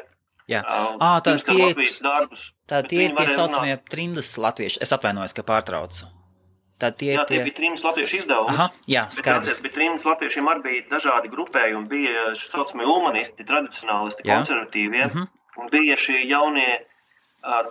[0.47, 0.61] Jā.
[0.63, 2.45] uh, Ā, tad pirmskara tie- darbus.
[2.71, 4.79] Tā tie ir tie saucamie trimdas latvieši.
[4.87, 6.07] Es atvainojos, ka pārtraucu.
[6.85, 8.53] Tad tie Jā, tie bija trījus latviešu izdevumi.
[8.53, 9.47] Aha, jā, Bet, skaidrs.
[9.49, 11.87] jāatcerās, bet trījus latviešiem arī bija dažādi grupējumi.
[11.89, 14.41] Bija šie saucamie humanisti, tradicionālisti, Jā.
[14.43, 15.07] konservatīvie.
[15.09, 15.31] Mhm.
[15.63, 16.83] Un bija šie jaunie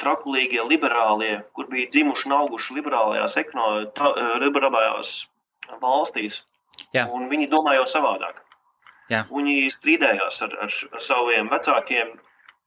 [0.02, 4.12] trakulīgie liberālie, kur bija dzimuši un auguši liberālajās, ekno, tra,
[4.44, 5.14] liberālajās
[5.82, 6.42] valstīs.
[6.94, 7.08] Jā.
[7.10, 8.42] Un viņi domāja savādāk.
[9.12, 9.26] Jā.
[9.30, 12.14] Viņi strīdējās ar, ar, ar saviem vecākiem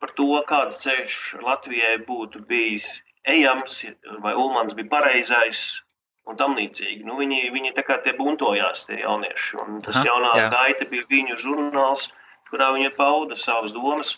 [0.02, 3.84] par to, kāds ceļš Latvijai būtu bijis ejams,
[4.22, 5.82] vai Ulmans bija pareizais.
[6.26, 7.04] Un tam līdzīgi.
[7.06, 9.58] Nu, viņi, viņi tā kā tie buntojās, tie jaunieši.
[9.62, 10.46] Un tas Aha, jaunā jā.
[10.50, 12.08] gaita bija viņu žurnāls,
[12.50, 14.16] kurā viņi pauda savas domas.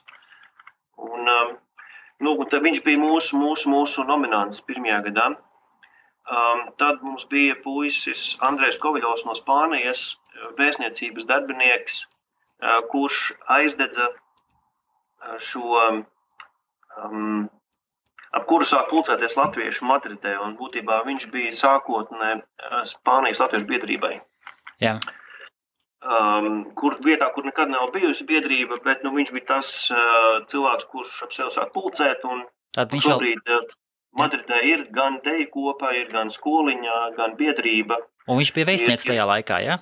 [0.96, 1.52] Un, um,
[2.24, 5.28] nu, un viņš bija mūsu, mūsu, mūsu nominants pirmajā gadā.
[6.28, 10.10] Um, tad mums bija puisis Andrēs Koviļovs no Spānijas,
[10.58, 13.20] vēstniecības darbinieks, uh, kurš
[13.52, 15.84] aizdedza uh, šo,
[17.04, 17.48] um,
[18.36, 20.36] ap kuru sāk pulcēties latviešu Madridē.
[20.44, 24.18] Un būtībā viņš bija sākotnē uh, Spānijas latviešu biedrībai
[24.78, 24.98] Jā,
[26.04, 30.86] um, kur vietā, kur nekad nav bijusi biedrība, bet nu, viņš bija tas uh, cilvēks,
[30.92, 32.24] kurš ap sevi sāk pulcēt.
[32.28, 32.44] Un
[32.76, 33.66] tad viņš šobrīd uh,
[34.18, 37.98] Madridē ir gan deju kopa, ir gan skoliņa, gan biedrība.
[38.28, 39.78] Un viņš bija vēstnieks ir- tajā laikā, jā?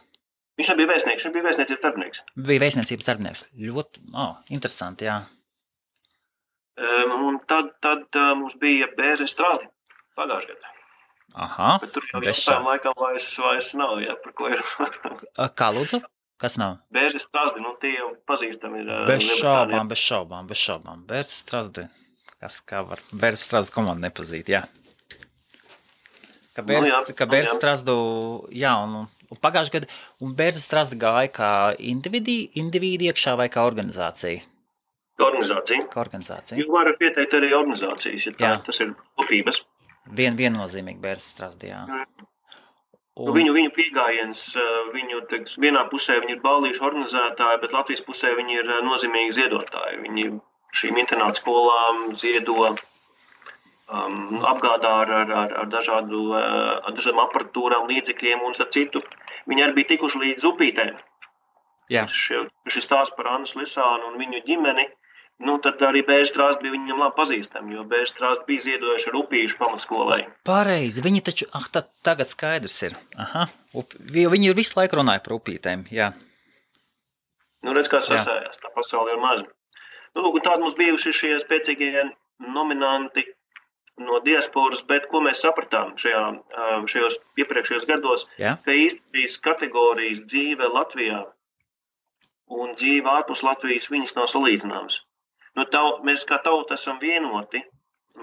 [0.57, 2.21] Viņš nebija vēstnieks, viņš bija vēstniecības darbinieks.
[2.49, 3.43] Bija vēstniecības darbinieks.
[3.61, 5.19] Ļoti oh, interesanti, jā.
[6.77, 9.65] Un tad, tad uh, mums bija bērns strādi
[10.19, 10.73] pagājušajā gadā.
[11.47, 14.15] Aha, Bet tur jau jautājumu laikam vairs, vairs nav, jā,
[15.59, 16.03] Kā lūdzu?
[16.41, 16.79] Kas nav?
[16.93, 18.91] bērns strādi, nu tie jau pazīstami ir.
[18.93, 21.05] uh, Bez šaubām, bez šaubām, bez šaubām.
[21.09, 21.87] Bērns strādi.
[22.41, 23.01] Kas kā var?
[23.13, 24.67] Bērns strādi komandu nepazīt, jā.
[26.57, 27.57] Ka Nu bērns, jā, ka nu bērns jā.
[27.57, 27.95] strādu,
[28.57, 28.99] jā, un,
[29.33, 29.89] un pagājušajā gadā,
[30.25, 34.45] un bērns strādi gāja kā individi, individi iekšā vai kā organizācija?
[35.25, 35.87] Organizācija.
[35.89, 36.59] Kā organizācija.
[36.61, 38.65] Jūs varat pieteikt arī organizācijas, ja tā, Jā.
[38.67, 39.63] tas ir kopības.
[40.13, 41.85] Vien, viennozīmīgi bērns strādi, jā.
[43.17, 44.43] Nu, viņu, viņu pieejams,
[44.93, 50.03] viņu teiks, vienā pusē viņi ir balīšu organizētāji, bet Latvijas pusē viņi ir nozīmīgi ziedotāji.
[50.05, 50.27] Viņi
[50.77, 52.77] šīm internāta skolām ziedo,
[53.89, 59.01] um, apgādā ar, ar, ar, ar, dažādu, ar dažādām aparatūrām, līdzekļiem un citu.
[59.49, 60.97] Viņi arī bija tikuši līdz upītēm.
[61.89, 62.05] Jā.
[62.11, 64.89] Šie- Šis stāsts par Annu Lisānu un viņu ģimeni.
[65.45, 70.23] Nu, tad arī Bēstrāsts bija viņam labi pazīstams, jo Bēstrāsts bija ziedojuši ar upīšu pamatskolai.
[70.49, 72.97] Pareizi, viņi taču, ah, tad tagad skaidrs ir.
[73.21, 73.45] Aha,
[73.77, 76.15] jo viņi ir visu laiku runāja par upītēm, jā.
[77.67, 78.15] Nu, redz, kā Jā.
[78.15, 78.61] sasājās.
[78.63, 79.45] Tā pasaule ir maza.
[80.17, 82.07] Nu, tādi mums bijuši šie spēcīgie
[82.57, 83.27] nominanti
[84.01, 86.23] no diasporas, bet ko mēs sapratām šajā,
[86.93, 88.57] šajos iepriekšējos gados, Jā.
[88.65, 91.25] ka īstenībā kategorijas dzīve Latvijā
[92.57, 95.01] un dzīve ārpus Latvijas viņas nav salīdzināmas.
[95.57, 97.63] Nu, tau, mēs kā tauta esam vienoti.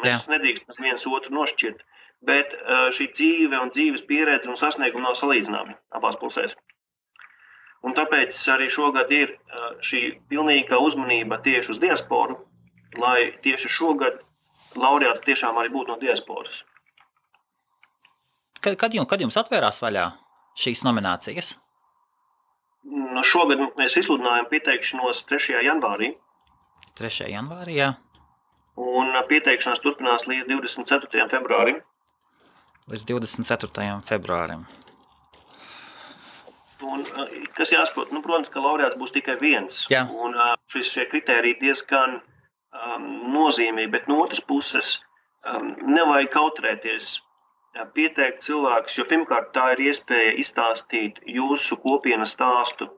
[0.04, 1.82] Mēs nedrīkstam viens otru nošķirt.
[2.24, 6.56] Bet ā, šī dzīve un dzīves pieredze un sasniegumi nav salīdzināmi abās pusēs.
[7.84, 12.38] Un tāpēc arī šogad ir ā, šī pilnīga uzmanība tieši uz diasporu,
[12.98, 14.22] lai tieši šogad
[14.80, 16.64] laureāts tiešām arī būtu no diasporas.
[18.64, 20.08] kad, kad, jums, kad jums atvērās vaļā
[20.64, 21.56] šīs nominācijas?
[22.88, 25.60] Nu, šogad mēs izsludinājām pieteikšanos 3.
[25.68, 26.14] janvārī.
[27.00, 27.30] 3.
[27.34, 27.90] janvārī, jā.
[28.78, 31.28] Un pieteikšanās turpinās līdz 24.
[31.32, 31.82] februārim.
[32.92, 34.00] Līdz 24.
[34.08, 34.66] februārim.
[36.84, 37.04] Un,
[37.56, 39.86] kas jāsaprot, nu, protams, ka laureāts būs tikai viens.
[39.94, 40.04] Jā.
[40.12, 40.36] Un
[40.74, 44.98] šis, šie kriteriji diezgan um, nozīmīgi, bet no otras puses
[45.48, 47.14] um, nevajag kautrēties.
[47.96, 52.92] Pieteikt cilvēkus, jo pirmkārt tā ir iespēja izstāstīt jūsu kopienas stāstu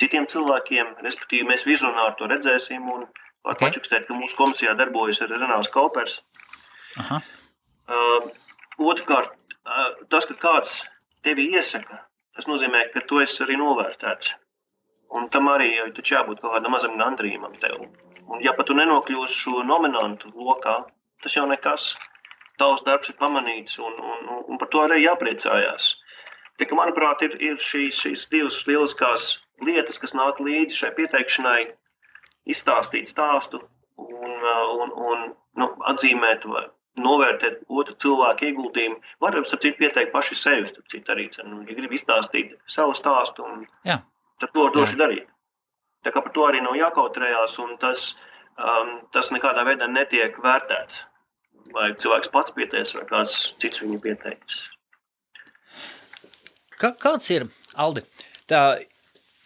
[0.00, 3.06] citiem cilvēkiem, respektīvi mēs vizionāri to redzēsim un
[3.44, 3.68] var okay.
[3.68, 6.20] pačukstēt, ka mūsu komisijā darbojas arī Renāls Kaupers.
[7.00, 7.20] Aha.
[7.90, 8.28] Uh,
[8.92, 9.32] otrkārt,
[9.64, 10.76] uh, tas, ka kāds
[11.26, 12.02] tevi iesaka,
[12.36, 14.34] tas nozīmē, ka tu esi arī novērtēts.
[15.16, 17.80] Un tam arī taču jābūt kaut kādam mazam gandrījumam tev.
[18.30, 20.76] Un ja pat tu nenokļūsi šo nominantu lokā,
[21.22, 21.96] tas jau nekas.
[22.60, 25.94] Tavs darbs ir pamanīts, un, un, un par to arī jāpriecājās.
[26.60, 29.30] Tik, manuprāt, ir, ir šīs, šīs divas lieliskās
[29.64, 31.62] lietas, kas nāk līdzi šai pieteikšanai,
[32.52, 33.62] izstāstīt stāstu
[34.00, 34.36] un,
[34.82, 35.26] un, un
[35.60, 36.66] nu, atzīmēt vai
[37.00, 38.98] novērtēt otru cilvēku ieguldījumu.
[39.22, 43.68] Var arī citu pieteikt paši sevi, citu arī, nu, ja grib izstāstīt savu stāstu, un,
[44.40, 45.28] tad to droši darīt.
[46.04, 48.10] Tā kā par to arī nav jākautrējās, un tas,
[48.56, 51.04] um, tas nekādā veidā netiek vērtēts
[51.74, 54.64] vai cilvēks pats pieteicis, vai kāds cits viņu pieteicis.
[56.80, 57.46] Kā, kāds ir,
[57.78, 58.02] Aldi,
[58.48, 58.80] tā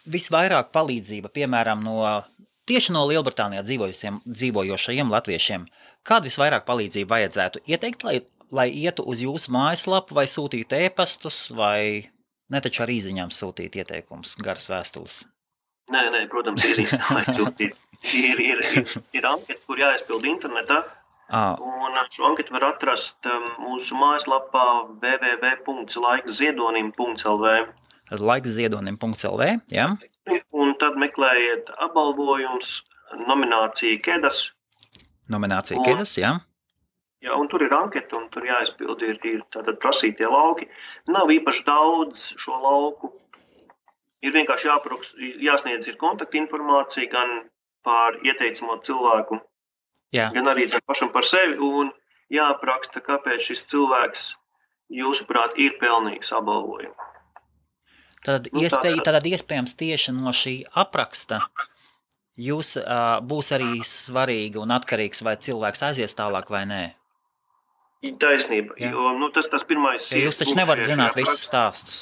[0.09, 1.99] visvairāk palīdzība, piemēram, no
[2.69, 5.67] tieši no Lielbritānijā dzīvojošajiem latviešiem?
[6.05, 8.19] Kādu visvairāk palīdzību vajadzētu ieteikt, lai,
[8.53, 12.09] lai ietu uz jūsu mājaslapu vai sūtītu ēpastus, vai
[12.51, 15.23] ne taču ar īziņām sūtīt ieteikumus, garas vēstules?
[15.93, 17.73] Nē, nē, protams, ir, ir,
[18.41, 18.61] ir, ir,
[19.13, 20.81] ir anketa, kur jāaizpild internetā,
[21.29, 21.57] Ah.
[21.57, 24.65] Un šo anketu var atrast um, mūsu mājaslapā
[25.01, 27.45] www.laikziedonim.lv.
[28.29, 29.41] Laikziedonim.lv,
[29.73, 29.87] jā.
[30.55, 32.79] Un tad meklējiet apbalvojums,
[33.29, 34.49] nominācija Kedas.
[35.29, 36.31] Nominācija un, Kedas, jā.
[37.25, 40.67] Jā, un tur ir anketa, un tur jāizpild ir, ir tātad prasītie lauki.
[41.09, 43.11] Nav īpaši daudz šo lauku.
[44.25, 45.13] Ir vienkārši jāpraks,
[45.45, 47.35] jāsniedz ir kontaktinformācija gan
[47.85, 49.37] par ieteicamo cilvēku
[50.15, 50.29] Jā.
[50.33, 51.57] gan arī pašam par sevi.
[51.61, 51.91] Un
[52.33, 54.29] jāapraksta, kāpēc šis cilvēks,
[55.01, 56.95] jūsuprāt, ir pelnījis apbalvojumu.
[58.25, 61.41] Tad, nu, iespēj, tad iespējams tieši no šī apraksta
[62.41, 66.83] jūs uh, būs arī svarīgi un atkarīgs, vai cilvēks aizies tālāk vai nē.
[68.21, 68.91] Taisnība, jā.
[68.93, 72.01] jo nu, tas tas pirmais ja jūs taču nevarat zināt visus stāstus.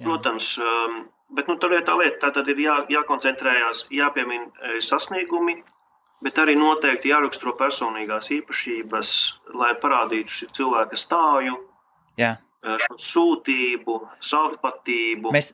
[0.00, 0.06] Jā.
[0.06, 1.02] Protams, um,
[1.36, 5.58] bet nu, tā lieta, tā lieta tā tad ir jā, jākoncentrējās, jāpiemina sasniegumi,
[6.24, 9.12] bet arī noteikti jāraksturo personīgās īpašības,
[9.58, 11.58] lai parādītu šī cilvēka stāju,
[12.20, 12.36] Jā.
[12.62, 15.32] Šo sūtību, savpatību.
[15.34, 15.52] Mēs,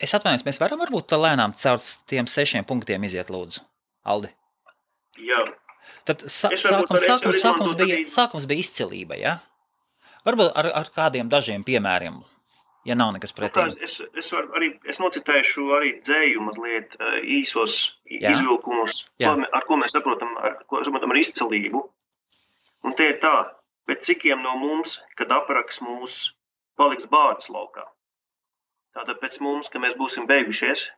[0.00, 3.64] es atvainojos, mēs varam varbūt lēnām caur tiem sešiem punktiem iziet, lūdzu,
[4.08, 4.32] Aldi.
[5.20, 5.44] Jā.
[6.08, 9.38] Tad sa sākums, sākums, sākums, bija, sākums bija izcilība, ja?
[10.24, 12.20] Varbūt ar, ar kādiem dažiem piemēriem
[12.84, 13.64] ja nav nekas pretī.
[13.66, 18.32] Nu, es, es, arī, es nocitēšu arī dzēju mazliet īsos Jā.
[18.32, 19.34] izvilkumus, Jā.
[19.34, 21.82] Ko, ar ko mēs saprotam ar, ko saprotam ar izcelību.
[22.88, 23.34] Un tie ir tā,
[23.90, 26.20] bet cikiem no mums, kad apraks mūs,
[26.78, 27.84] paliks bārds laukā.
[28.96, 30.88] Tātad pēc mums, ka mēs būsim beigušies,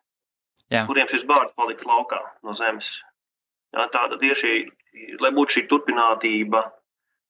[0.72, 0.85] Jā.
[0.88, 2.94] kuriem šis bārds paliks laukā no zemes.
[3.72, 4.55] Jā, tāda ir šī,
[5.20, 6.62] lai būtu šī turpinātība,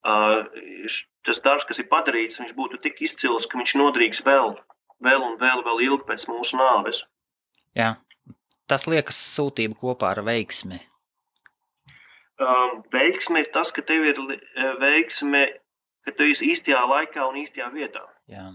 [0.03, 4.57] tas darbs, kas ir padarīts, viņš būtu tik izcils, ka viņš nodrīks vēl,
[5.07, 7.05] vēl un vēl, vēl ilgi pēc mūsu nāves.
[7.79, 7.95] Jā,
[8.67, 10.81] tas liekas sūtība kopā ar veiksmi.
[12.43, 14.19] Um, veiksme ir tas, ka tev ir
[14.81, 15.45] veiksme,
[16.03, 18.03] ka tu esi īstajā laikā un īstajā vietā.
[18.33, 18.49] Jā.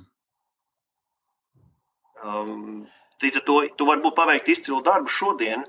[2.26, 2.88] Um,
[3.23, 5.63] Līdz ar to tu vari būt paveikt izcilu darbu šodien,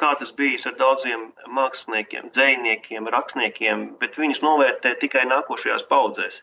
[0.00, 6.42] kā tas bijis ar daudziem māksliniekiem, dzīsniekiem, rakstniekiem, bet viņus novērtē tikai nākošajās paudzēs.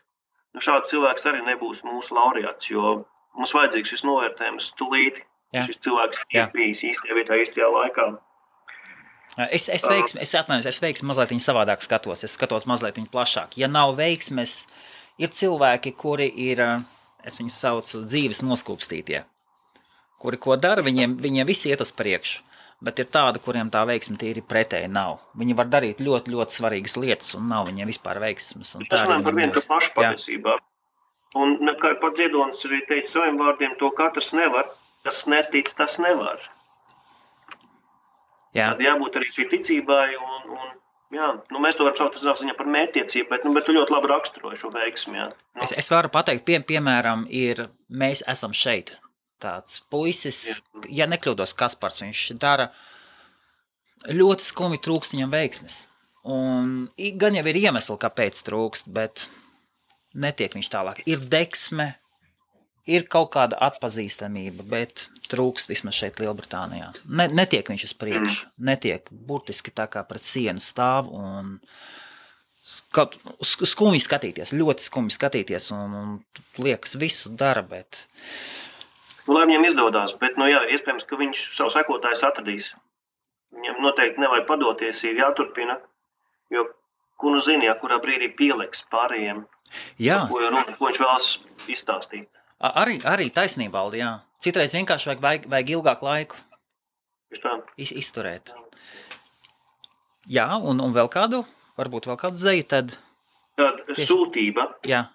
[0.54, 2.96] Nu, šāds cilvēks arī nebūs mūsu laureāts, jo
[3.38, 5.22] mums vajadzīgs šis novērtējums tūlīt.
[5.54, 5.62] Jā.
[5.66, 8.08] Šis cilvēks ir bijis īstajā vietā, īstajā laikā.
[9.38, 12.24] Es, es, veiksmi, es atvainojos, es veiksmi mazliet savādāk skatos.
[12.26, 13.56] Es skatos mazliet plašāk.
[13.60, 14.66] Ja nav veiksmes,
[15.22, 16.60] ir cilvēki, kuri ir,
[17.24, 19.22] es viņus saucu, dzīves noskūpstītie.
[20.20, 22.50] Kuri ko dara, viņiem, viņiem viss iet uz priekšu
[22.84, 25.20] bet ir tādi, kuriem tā veiksme tīri pretēji nav.
[25.38, 28.72] Viņi var darīt ļoti, ļoti svarīgas lietas, un nav viņiem vispār veiksmes.
[28.90, 30.56] Tas runā par vienu pašu patiesībā.
[31.40, 34.70] Un, kā pats Ziedonis arī teica saviem vārdiem, to katrs nevar,
[35.06, 36.40] kas netic, tas nevar.
[38.56, 38.72] Jā.
[38.72, 40.70] Tad jābūt arī šī ticībai un, un
[41.10, 44.10] Jā, nu mēs to varam saukt ziņā, par mērķtiecību, bet, nu, bet tu ļoti labi
[44.12, 45.18] raksturoji šo veiksmi.
[45.18, 45.24] Jā.
[45.58, 45.64] Nu.
[45.64, 48.94] Es, es varu pateikt, pie, piemēram, ir mēs esam šeit.
[49.42, 52.68] Tāds puisis, ja nekļūdos, Kaspars, viņš dara
[54.06, 55.80] ļoti skumji trūkst viņam veiksmes.
[56.30, 59.26] Un gan jau ir iemesli, kāpēc trūkst, bet
[60.14, 61.02] netiek viņš tālāk.
[61.10, 61.88] Ir deksme,
[62.96, 66.90] ir kaut kāda atpazīstamība, bet trūkst vismaz šeit, Lielbritānijā.
[67.08, 71.56] Ne, netiek viņš uz priekšu, netiek burtiski tā kā pret sienu stāv un
[72.94, 78.04] kaut skumji skatīties, ļoti skumji skatīties un, un liekas visu dara, bet.
[79.26, 82.72] Nu, lai viņam izdodas, bet, nu jā, iespējams, ka viņš savu sekotājus atradīs.
[83.54, 85.76] Viņam noteikti nevajag padoties, ir jāturpina,
[86.54, 86.68] jo,
[87.20, 89.42] ko nu zini, ja kurā brīdī pieliks pārējiem,
[90.00, 90.22] jā.
[90.30, 90.42] ko,
[90.78, 91.30] ko viņš vēlas
[91.70, 92.28] izstāstīt.
[92.60, 94.10] Arī, arī taisnība, Aldi, jā.
[94.44, 96.40] Citreiz vienkārši vajag, vajag, vajag ilgāku laiku
[97.80, 98.52] iz, izturēt.
[100.30, 101.42] Jā, un, un vēl kādu,
[101.80, 102.94] varbūt vēl kādu zeju tad.
[103.58, 104.06] Tad tieši...
[104.08, 104.66] sūtība.
[104.88, 105.06] Jā.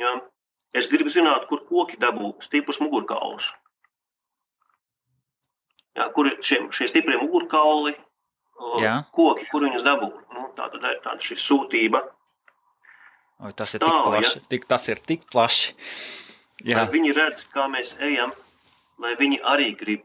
[0.00, 0.12] jā.
[0.76, 3.50] Es gribu zināt, kur koki dabū stiprus mugurkaulus.
[5.98, 7.96] Jā, kur ir šie, šie stiprie mugurkauli,
[8.82, 9.00] jā.
[9.14, 10.10] koki, kur viņus dabū.
[10.34, 12.02] Nu, tā tad ir tāda šī sūtība.
[13.40, 14.34] Oi, tas ir tā, tik plaši.
[14.36, 14.46] Ja?
[14.52, 15.74] Tik, tas ir tik plaši.
[16.64, 16.82] Jā.
[16.82, 18.32] Lai viņi redz, kā mēs ejam,
[19.00, 20.04] lai viņi arī grib.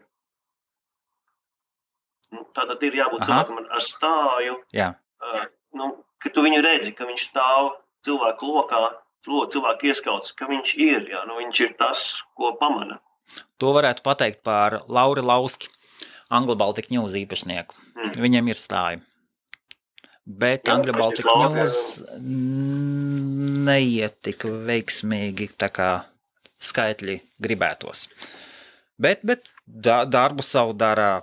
[2.32, 3.28] Nu, Tātad ir jābūt Aha.
[3.30, 4.60] cilvēkam ar stāju.
[4.76, 4.91] Jā.
[5.24, 5.46] Uh,
[5.80, 5.89] nu,
[6.24, 7.74] ka tu viņu redzi, ka viņš stāv
[8.08, 8.82] cilvēku lokā,
[9.26, 13.00] cilvēku ieskauts, ka viņš ir, jā, nu, viņš ir tas, ko pamana.
[13.60, 15.72] To varētu pateikt par Lauri Lauski,
[16.34, 17.78] Angla Baltic News īpašnieku.
[17.96, 18.15] Mm.
[18.22, 19.02] Viņam ir stāja.
[20.26, 22.02] Bet Angla Baltic News
[23.65, 25.89] neiet tik veiksmīgi tā kā
[26.65, 28.08] skaitļi gribētos.
[29.01, 31.19] Bet, bet darbu savu dara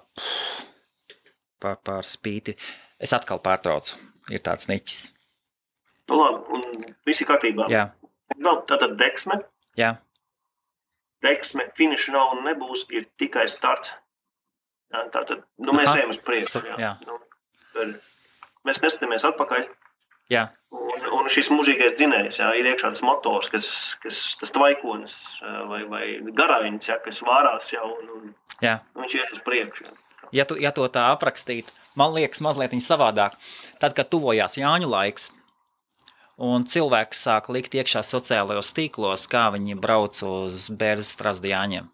[1.63, 2.55] pār, pār spīti.
[3.03, 3.99] Es atkal pārtraucu.
[4.31, 5.01] Ir tāds niķis.
[6.11, 7.67] Nu, labi, un viss ir kārtībā.
[7.73, 7.89] Jā.
[8.37, 9.39] Vēl tātad deksme.
[9.79, 9.97] Jā.
[11.23, 13.95] Deksme, finiša nav un nebūs, ir tikai starts.
[14.93, 16.01] Jā, tātad, nu, mēs Aha.
[16.03, 16.65] ejam uz priekšu.
[16.73, 16.79] Jā.
[16.83, 16.93] Jā.
[17.09, 17.87] Nu,
[18.69, 19.67] mēs neskatāmies atpakaļ.
[20.33, 20.49] Jā.
[20.73, 23.67] Un, un šis mūžīgais dzinējs, jā, ir iekšā tas motors, kas,
[24.01, 25.17] kas tas tvaikonis
[25.69, 28.79] vai, vai garāņš, jā, kas vārās jau, un, un jā.
[28.97, 29.91] viņš iet uz priekšu.
[30.33, 33.37] Ja, tu, ja to tā aprakstītu, man liekas mazliet savādāk.
[33.83, 35.29] Tad, kad tuvojās Jāņu laiks,
[36.41, 41.93] un cilvēki sāk likt iekšā sociālajos tīklos, kā viņi brauc uz bērnu strāzdu Jāņiem.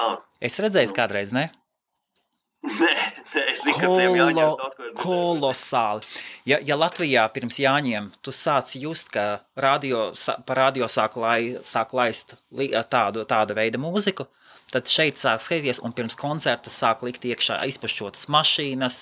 [0.00, 0.16] Ah.
[0.40, 1.50] Es redzēju, kādreiz, ne?
[2.64, 2.94] Nē,
[3.52, 4.90] es zinu, ka tiem jāņem kaut ko.
[5.00, 6.08] Kolosāli.
[6.48, 10.10] Ja, ja Latvijā pirms Jāņiem tu sāc just, ka radio,
[10.46, 12.36] pa radio sāk, lai, sāk laist
[12.90, 14.26] tādu, tāda veida mūziku,
[14.70, 18.98] Tad šeit sāk skatīties, un pirms koncerta sāk likt iekšā izpašķotas mašīnas,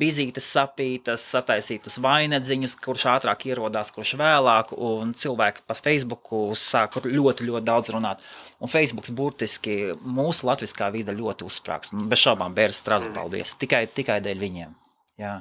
[0.00, 7.50] bizītes sapītas, sataisītas vainagdziņus, kurš ātrāk ierodās, kurš vēlāk, un cilvēki pa Facebooku sāk ļoti,
[7.50, 8.24] ļoti daudz runāt.
[8.60, 11.94] Un Facebooks burtiski mūsu latviskā vide ļoti uzsprāgs.
[12.10, 14.74] Bez šaubām, bērns strādā, paldies, tikai, tikai dēļ viņiem.
[15.20, 15.38] Jā.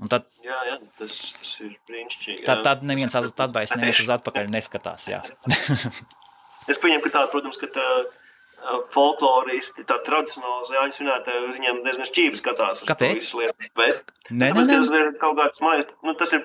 [0.00, 2.46] Un tad, jā, jā, tas, tas ir brīnišķīgi.
[2.48, 5.04] Tad, tad neviens atbaids, neviens uz atpakaļ neskatās.
[6.72, 7.86] es pieņemu, ka tā, protams, ka tā,
[8.94, 12.82] folkloristi, tā tradicionāli zāļu svinētāji, viņiem diezgan šķīvi skatās.
[12.88, 13.28] Kāpēc?
[13.38, 14.78] Lietu, bet, nē, nē, nē.
[14.78, 16.44] Tas ir kaut kāds maiz, nu, tas ir,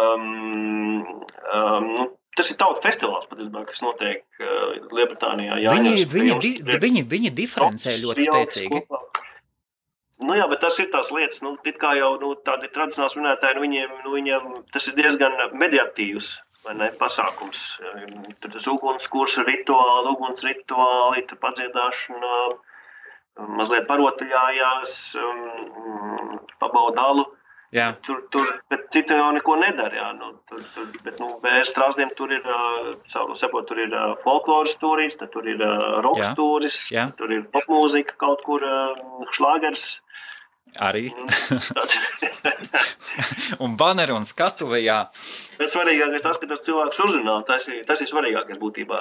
[0.00, 1.04] um,
[1.54, 2.06] um, nu,
[2.38, 5.60] tas ir tautu festivāls, patiesībā, kas notiek uh, Lielbritānijā.
[5.74, 6.52] Viņi, viņi, di,
[6.84, 8.84] viņi, viņi diferencē ļoti spēcīgi.
[8.86, 9.26] Kopā.
[10.20, 13.64] Nu jā, bet tas ir tās lietas, nu, kā jau nu, tādi tradicionāli svinētāji, nu,
[13.64, 16.34] viņiem, nu, viņiem tas ir diezgan mediatīvs
[16.76, 17.62] ne, pasākums.
[18.42, 22.34] Tur tas ugunskurs rituāli, uguns rituāli, tur padziedāšana,
[23.56, 27.24] mazliet parotaļājās, um, pabaudalu.
[27.70, 27.92] Jā.
[28.02, 29.94] Tur, tur, bet citi jau neko nedara.
[29.94, 30.08] Jā.
[30.18, 32.46] Nu, tur, tur, bet, nu, bez strāzdiem tur ir,
[33.06, 33.94] sapot, tur ir
[34.24, 35.62] folkloras stūris, tur ir
[36.02, 36.80] rokas stūris,
[37.18, 38.66] tur ir popmūzika kaut kur,
[39.36, 40.00] šlāgers.
[40.78, 41.08] Arī.
[43.58, 45.00] un baneru un skatuve, jā.
[45.58, 49.00] Bet svarīgākais tas, ka tas cilvēks uzrunā, tas ir, tas ir svarīgākais būtībā.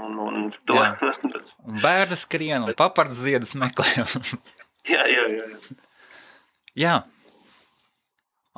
[0.00, 0.80] Un, un to.
[1.68, 4.06] un bērni skrien un papards ziedas meklē.
[4.94, 5.48] jā, jā, jā.
[6.78, 6.96] Jā.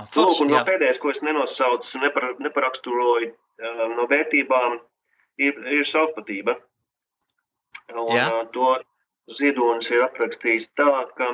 [0.01, 3.33] Lūk, un no pēdējais, ko es nenosaucu, nepar, neparaksturoju
[3.93, 4.79] no vērtībām,
[5.39, 6.57] ir, ir savpatība.
[7.93, 8.29] Un jā.
[8.55, 8.73] to
[9.37, 10.89] ziedonis ir aprakstījis tā,
[11.19, 11.29] ka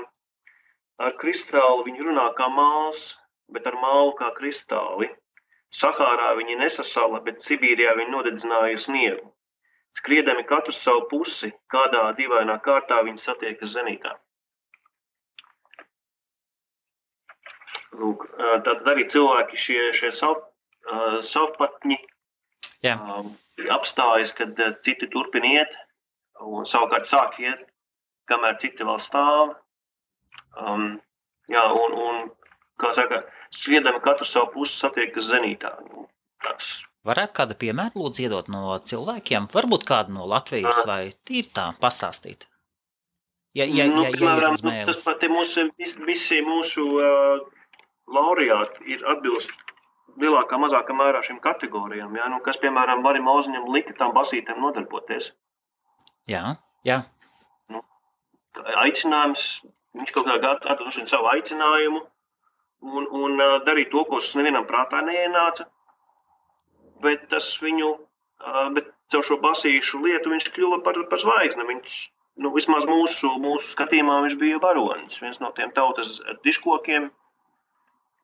[1.07, 3.03] Ar kristālu viņi runā kā māls,
[3.55, 5.07] bet ar mālu kā kristāli.
[5.81, 9.29] Sahārā viņi nesasala, bet Sibīrijā viņi nodedzināja sniegu.
[9.99, 14.17] Skriedami katru savu pusi, kādā dīvainā kārtā viņi satiekas zenītā.
[17.97, 18.27] Lūk,
[18.67, 20.43] tad arī cilvēki, šie, šie sav,
[21.25, 21.97] savpatņi,
[22.85, 22.97] Jā.
[23.75, 25.73] apstājas, kad citi turpina iet,
[26.45, 27.65] un savukārt sāk iet,
[28.29, 29.55] kamēr citi vēl stāv.
[30.59, 30.99] Um,
[31.49, 32.29] jā, un, un
[32.81, 33.23] kā saka,
[33.55, 35.73] skriedami katru savu pusi satiekas zenītā.
[35.89, 36.07] Nu,
[36.45, 41.71] tāds Varētu kādu piemēru lūdzu iedot no cilvēkiem, varbūt kādu no Latvijas vai tīri tā
[41.81, 42.45] pastāstīt.
[43.57, 44.59] Ja, ja, nu, ja, ja piemēram,
[44.91, 47.47] tas pat ir mūsu, vis- visi mūsu uh,
[48.15, 49.53] laureāti ir atbilst
[50.19, 52.17] lielākā, mazākā mērā šīm kategorijām.
[52.19, 52.31] Ja?
[52.33, 55.33] Nu, kas, piemēram, Varim Oziņam lika tam basītēm nodarboties.
[56.29, 57.03] Jā, jā,
[58.83, 59.45] Aicinājums,
[59.97, 65.69] viņš kaut kā atraduši savu aicinājumu un, un uh, darīt to, kas nevienam prātā neienāca.
[67.03, 71.67] Bet tas viņu, uh, bet caur šo basīšu lietu viņš kļuva par, par zvaigzni.
[71.69, 71.99] Viņš,
[72.45, 77.11] nu, vismaz mūsu, mūsu skatījumā viņš bija varonis, viens no tiem tautas diškokiem,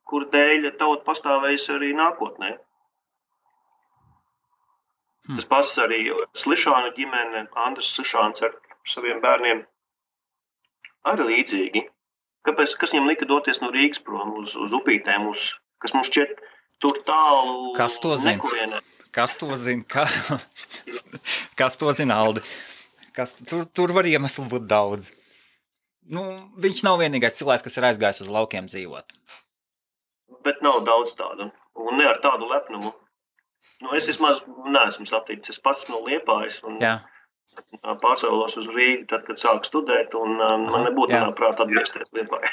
[0.09, 2.55] kur dēļ tauta pastāvēs arī nākotnē.
[5.25, 5.39] Hmm.
[5.39, 6.03] Tas pats arī
[6.37, 8.57] Slišāna ģimene, Andris Slišāns ar
[8.89, 9.65] saviem bērniem.
[11.09, 11.85] Arī līdzīgi.
[12.45, 16.37] Kāpēc, kas viņam lika doties no Rīgas prom uz, uz upītēm, uz, kas mums šķiet
[16.85, 17.73] tur tālu?
[17.77, 18.37] Kas to zina?
[18.37, 18.83] nekurienē?
[19.15, 19.85] kas to zina?
[19.89, 20.05] Ka...
[21.61, 22.45] kas to zina, Aldi?
[23.17, 23.37] Kas...
[23.49, 25.15] Tur, tur var iemeslu būt daudz.
[26.05, 26.27] Nu,
[26.61, 29.17] viņš nav vienīgais cilvēks, kas ir aizgājis uz laukiem dzīvot.
[30.45, 31.51] Bet nav daudz tādu.
[31.81, 32.93] Un ne ar tādu lepnumu.
[33.83, 35.57] Nu, es vismaz neesmu saticis.
[35.57, 36.99] Es pats no Liepājas un Jā,
[38.03, 40.15] pārcēlos uz Rīgu, tad, kad sāku studēt.
[40.19, 42.53] Un, um, man nebūtu prātā atgriezties Liepājā.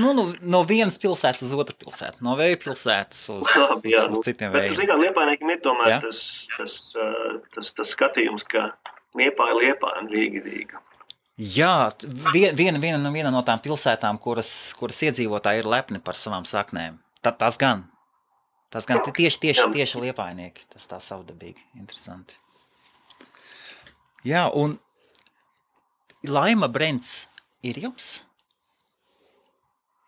[0.00, 4.12] nu, nu, no vienas pilsētas uz otru pilsētu, no vēja pilsētas uz, Labi, jā, uz,
[4.12, 4.78] nu, uz citiem Bet, vējiem.
[4.80, 5.98] zinām, Liepājniekiem ir tomēr Jā.
[6.04, 6.20] tas,
[6.56, 8.70] tas, uh, tas, tas skatījums, ka
[9.18, 10.82] Liepāja, Liepāja un Rīga, Rīga.
[11.38, 11.92] Jā,
[12.34, 16.98] viena, viena, no- viena no tām pilsētām, kuras, kuras iedzīvotāji ir lepni par savām saknēm.
[17.22, 17.84] Ta, tas gan.
[18.70, 20.66] Tas gan ti- tieši, tieši, tieši liepainieki.
[20.74, 21.62] Tas tā savdabīgi.
[21.78, 22.34] Interesanti.
[24.26, 24.78] Jā, un
[26.26, 27.28] Laima Brents
[27.62, 28.24] ir jums?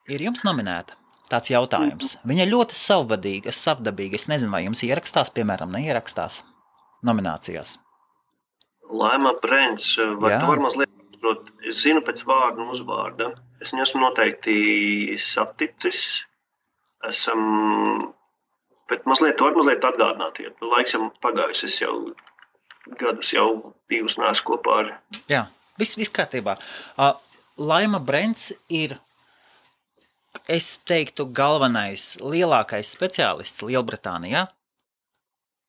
[0.09, 0.97] Ir jums nominēta?
[1.31, 2.17] Tāds jautājums.
[2.27, 4.15] Viņa ļoti savvadīga, savdabīga.
[4.19, 6.43] Es nezinu, vai jums ierakstās, piemēram, neierakstās
[7.07, 7.79] nominācijās.
[8.91, 10.41] Laima Brents, var, Jā.
[10.41, 10.90] tu var mazliet,
[11.23, 13.31] prot, es zinu pēc vārda un uzvārda.
[13.63, 14.57] Es viņu esmu noteikti
[15.23, 16.25] saticis.
[17.09, 17.41] Esam,
[18.93, 21.95] bet mazliet, tu var mazliet atgādināt, jo nu, laiks jau pagājis, es jau
[23.01, 23.47] gadus jau
[23.89, 24.91] divus neesmu kopā ar
[25.31, 25.47] Jā,
[25.81, 26.59] viss vis kārtībā.
[27.61, 28.97] Laima Brents ir,
[30.49, 34.47] es teiktu, galvenais, lielākais speciālists Lielbritānijā,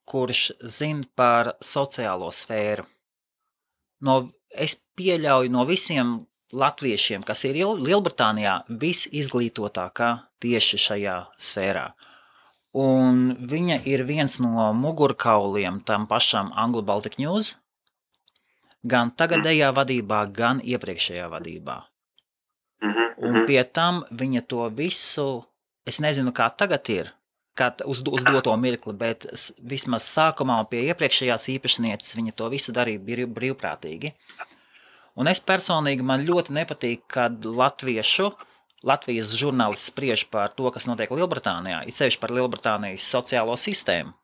[0.08, 2.84] kurš zina par sociālo sfēru.
[4.02, 4.16] No,
[4.54, 6.20] es pieļauju no visiem
[6.52, 10.12] latviešiem, kas ir Liel- Lielbritānijā, visizglītotākā
[10.44, 11.92] tieši šajā sfērā.
[12.74, 17.58] Un viņa ir viens no mugurkauliem tam pašam Anglo Baltic News,
[18.84, 21.78] gan tagadējā vadībā, gan iepriekšējā vadībā.
[22.82, 23.46] Mhm, Un mhm.
[23.46, 25.44] pie tam viņa to visu,
[25.86, 27.12] es nezinu, kā tagad ir,
[27.86, 29.28] uz, uz doto mirkli, bet
[29.60, 34.14] vismaz sākumā un pie iepriekšējās īpašnieces viņa to visu darīja brīv, brīvprātīgi.
[35.20, 38.32] Un es personīgi man ļoti nepatīk, kad latviešu,
[38.82, 44.16] Latvijas žurnālists spriež par to, kas notiek Lielbritānijā, it sevišķi par Lielbritānijas sociālo sistēmu.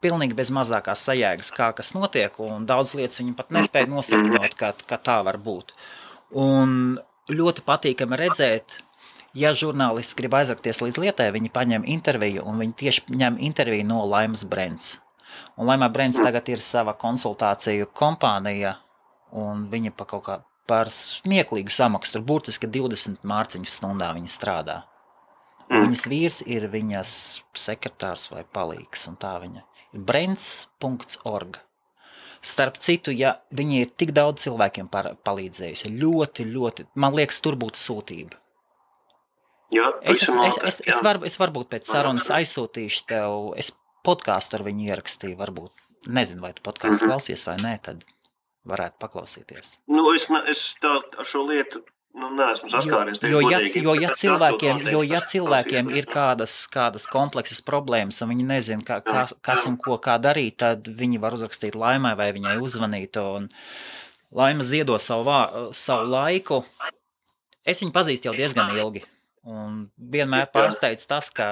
[0.00, 4.72] Pilnīgi bez mazākās sajēgas, kā kas notiek, un daudz lietas viņi pat nespēja nosapņot, kā,
[4.88, 5.74] kā tā var būt.
[6.40, 6.96] Un
[7.28, 8.78] ļoti patīkami redzēt,
[9.34, 14.02] ja žurnālists grib aizrakties līdz lietai, viņi paņem interviju, un viņi tieši ņem interviju no
[14.08, 14.98] Laimas Brents.
[15.58, 18.76] Un Laimā Brents tagad ir sava konsultāciju kompānija,
[19.36, 24.82] un viņa pa kaut kā par smieklīgu samaksu, tur burtiski 20 mārciņas stundā viņa strādā.
[25.68, 25.84] Mm.
[25.84, 27.14] viņas vīrs ir viņas
[27.60, 31.58] sekretārs vai palīgs, un tā viņa ir brents.org.
[32.40, 37.58] Starp citu, ja viņi ir tik daudz cilvēkiem par, palīdzējusi, ļoti, ļoti, man liekas, tur
[37.60, 38.38] būtu sūtība.
[39.74, 43.72] Jā, Es, es, es, es, es, var, es varbūt pēc sarunas aizsūtīšu tev, es
[44.06, 45.72] podkāstu ar viņu ierakstīju, varbūt,
[46.08, 47.10] nezinu, vai tu podkāstu Mhm.
[47.12, 48.04] klausies vai nē, tad
[48.68, 49.78] varētu paklausīties.
[49.88, 51.82] Nu, es, es tā, ar šo lietu
[52.18, 53.20] nu, neesmu saskāries.
[53.22, 58.32] Jo, jo, ja, jo, ja cilvēkiem, jo, ja cilvēkiem ir kādas, kādas kompleksas problēmas, un
[58.32, 62.32] viņi nezina, kā, kā, kas un ko kā darīt, tad viņi var uzrakstīt laimai vai
[62.32, 63.20] viņai uzvanīt.
[63.20, 63.48] Un
[64.32, 66.64] laima ziedo savu, savu laiku.
[67.64, 69.04] Es viņu pazīstu jau diezgan ilgi.
[69.48, 71.46] Un vienmēr pārsteidz tas, ka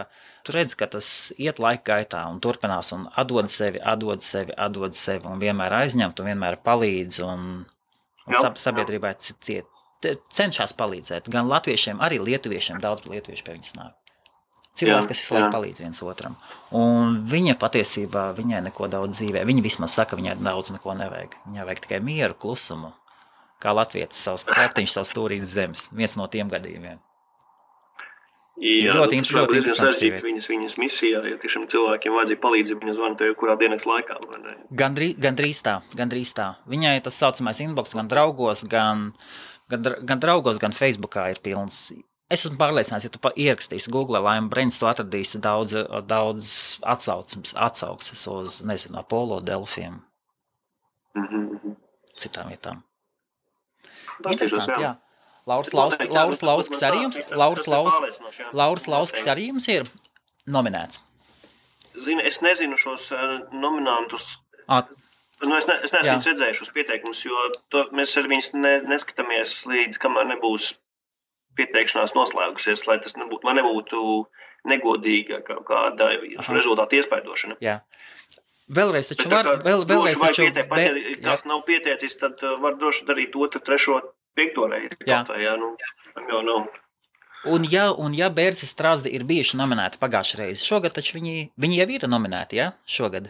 [0.44, 1.06] tu redz, ka tas
[1.40, 6.20] iet laika gaitā un turpinās un atdod sevi, atdod sevi, atdod sevi un vienmēr aizņemt
[6.20, 7.22] un vienmēr palīdz.
[7.24, 7.46] Un,
[8.26, 9.70] un sab, sabiedrībai ciet,
[10.04, 11.30] cenšas palīdzēt.
[11.32, 13.94] Gan latviešiem, arī lietuviešiem, daudz lietuviešu pie viņas nāk.
[14.76, 16.36] Cilvēks, Jā, kas visu laiku palīdz viens otram.
[16.76, 21.38] Un viņa patiesībā, viņai neko daudz dzīvē, viņa vismaz saka, viņai daudz neko nevajag.
[21.46, 22.92] Viņai vajag tikai mieru, klusumu.
[23.62, 25.88] Kā Latvijas savs kārtiņš, savs stūrītis zemes.
[25.96, 27.00] Viens no tiem gadījumiem.
[28.56, 29.24] Jā, Ļoti nu,
[29.66, 30.24] tas ļoti sieviete.
[30.24, 34.16] Viņas, viņas misijā, ja tiešām cilvēkiem vajadzīga palīdzība, viņa zvana tev kurā dienas laikā.
[34.40, 34.54] ne?
[34.72, 36.54] Gandrīz, tā, gandrīz tā.
[36.64, 39.10] Viņai tas saucamais inbox gan draugos, gan,
[39.68, 41.92] gan, gan draugos, gan Facebookā ir pilns.
[42.32, 45.76] Es esmu pārliecināts, ja tu ierakstīsi Google Lime Brains, tu atradīsi daudz,
[46.08, 46.48] daudz
[46.82, 50.00] atsauksmes, atsauksmes uz, nezinu, Apollo, Delfiem,
[51.14, 51.76] Mhm, mhm.
[52.16, 52.82] citām vietām.
[54.26, 54.26] Interesanti, jā.
[54.26, 54.96] Lauris Tas noteikti, jā,
[55.46, 55.78] Lauris tas
[56.48, 58.48] Lausks būs arī jums, Lauris jā.
[58.52, 58.86] Lauris
[59.22, 59.30] Noteikti.
[59.34, 59.90] arī jums ir
[60.56, 61.02] nominēts.
[61.96, 64.36] Zini, es nezinu šos uh, nominantus.
[64.68, 64.90] At,
[65.44, 68.70] Nu, es, ne, es neesmu viņus redzējis, šos pieteikumus, jo to, mēs ar viņus ne,
[68.88, 70.70] neskatāmies līdz kamēr nebūs
[71.60, 74.00] pieteikšanās noslēgusies, lai tas nebūtu, lai nebūtu
[74.72, 76.08] negodīga kaut kāda
[76.40, 76.54] Aha.
[76.56, 77.58] rezultātu iespaidošana.
[77.60, 77.82] jā.
[78.66, 82.40] Vēlreiz taču Bet var, vēl, vēlreiz taču, pieteikt, pat, be- ja kāds nav pieteicis, tad
[82.42, 84.00] uh, var droši darīt otru, trešo,
[84.36, 84.98] piekto reizi.
[85.06, 85.22] Jā.
[85.28, 85.72] vai, Jā, nu,
[86.30, 86.68] jau nav.
[87.46, 91.78] Un ja, un ja Bērcis Strāzdi ir bijuši nominēti pagājušajā reizē, šogad taču viņi, viņi
[91.78, 92.72] jau ir nominēti, ja?
[92.90, 93.28] Šogad.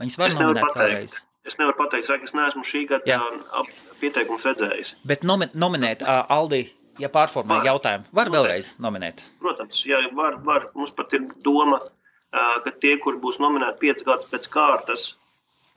[0.00, 1.16] Viņus var Es nominēt vēlreiz.
[1.48, 3.18] Es nevaru pateikt, ka es neesmu šī gada Jā.
[3.20, 3.68] uh,
[4.00, 4.94] pieteikumus redzējis.
[5.08, 6.66] Bet nomi, nominēt uh, Aldi,
[7.00, 9.24] ja pārformē jautājumu, var vēlreiz nominēt.
[9.42, 10.68] Protams, jā, var, var.
[10.76, 15.08] Mums pat ir doma, uh, ka tie, kuri būs nominēti piecus gadus pēc kārtas,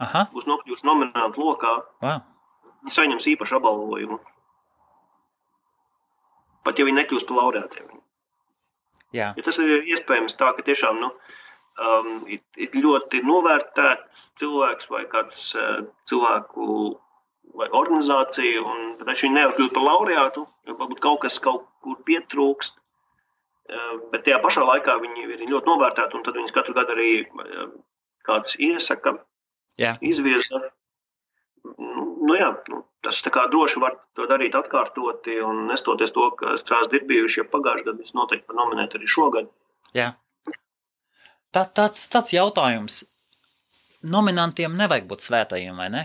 [0.04, 1.74] Aha, būs nokļuvuši nomināti lokā,
[2.04, 2.22] wow.
[2.84, 4.20] viņi saņems īpašu apbalvojumu.
[6.66, 8.02] Pat ja viņi nekļūst par laureātiem.
[9.12, 11.10] Jā, Ja tas ir iespējams tā, ka tiešām nu,
[11.84, 16.68] um, ir, ir ļoti novērtēts cilvēks vai kāds uh, cilvēku
[17.60, 22.00] vai organizācija, un tad viņš nevar kļūt par laureātu, jo varbūt kaut kas kaut kur
[22.08, 22.78] pietrūkst.
[23.72, 27.12] Uh, bet tajā pašā laikā viņi ir ļoti novērtēti, un tad viņus katru gadu arī
[27.26, 27.68] uh,
[28.28, 29.18] kāds iesaka,
[29.80, 29.96] Jā.
[30.04, 30.62] izvirza.
[31.78, 37.00] Nu, nu jā, nu, tas droši var to darīt atkārtoti, un nestoties to, ka strāsti
[37.00, 39.50] ir bijuši jau pagājušajā gadā, viņš noteikti var nominēt arī šogad.
[39.98, 40.14] jā.
[41.52, 43.02] Tā, tāds, tāds jautājums.
[44.08, 46.04] Nominantiem nevajag būt svētajiem, vai ne?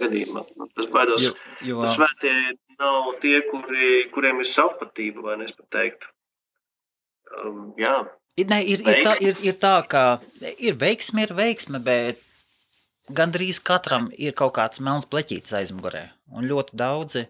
[0.00, 0.44] gadījumā.
[0.58, 1.34] Nu, Tas baidos, Jo,
[1.66, 2.34] jo, ka svētie
[2.80, 6.10] nav tie, kuri, kuriem ir savpatība, vai ne es pat teiktu.
[7.40, 7.94] Um, jā,
[8.40, 10.04] ir, ne, ir, ir, tā, ir, ir tā, ka
[10.58, 12.22] ir veiksme, ir veiksme, bet
[13.08, 16.10] gandrīz katram ir kaut kāds melns pleķītis aizmugurē.
[16.36, 17.26] Un ļoti daudzi.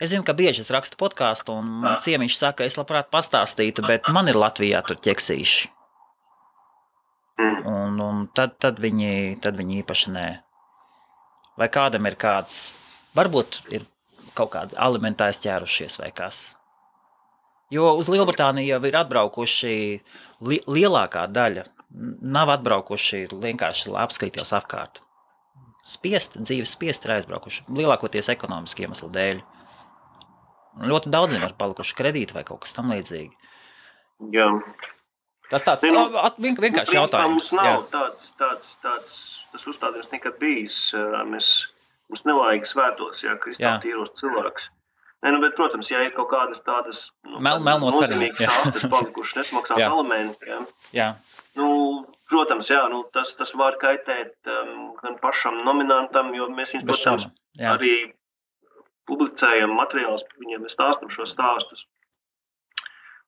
[0.00, 2.00] Es zinu, ka bieži es rakstu podkāstu, un man Ah.
[2.00, 5.68] ciemiņš saka, es labprāt pastāstītu, bet man ir Latvijā tur ķeksīši.
[7.38, 7.66] mm.
[7.66, 10.26] Un, un tad, tad, viņi, tad viņi īpaši nē.
[11.58, 12.76] Vai kādam ir kāds,
[13.16, 13.84] varbūt ir
[14.34, 16.56] kaut kādi alimenti aizķērušies vai kas.
[17.70, 19.74] Jo uz Lielbritāniju jau ir atbraukuši
[20.48, 21.64] li lielākā daļa.
[22.22, 25.00] Nav atbraukuši vienkārši lai apskatītos apkārt.
[25.90, 27.64] Spiest, dzīves spiest ir aizbraukuši.
[27.74, 29.40] Lielākoties ekonomiski iemeslu dēļ.
[30.86, 33.34] Ļoti daudziem ir palikuši kredīti vai kaut kas tamlīdzīgs.
[34.32, 34.46] jā.
[35.50, 37.50] Tas tāds Zinu, at- vien- vienkārši Principā jautājums.
[37.50, 37.62] Mums Jā.
[37.64, 39.14] nav tāds, tāds, tāds
[39.50, 40.92] tas uzstādījums nekad bijis.
[41.26, 41.66] Mēs,
[42.08, 43.38] mums nevajag svētos, ja Jā.
[43.42, 44.68] kristāli tīros cilvēks.
[45.24, 48.48] Nē, nu, bet, protams, ja ir kaut kādas tādas nu, Mel- nozīmīgas jā.
[48.62, 49.90] sāpes palikušas nesmaksāt Jā.
[49.90, 50.60] elementi, ja,
[50.94, 51.08] Jā.
[51.58, 51.68] Nu,
[52.30, 57.30] protams, jā, nu, tas, tas var kaitēt um, gan pašam nominantam, jo mēs viņus, protams.
[57.58, 57.74] Jā.
[57.74, 57.94] arī
[59.10, 61.88] publicējam materiālus, par viņiem mēs stāstam šos stāstus.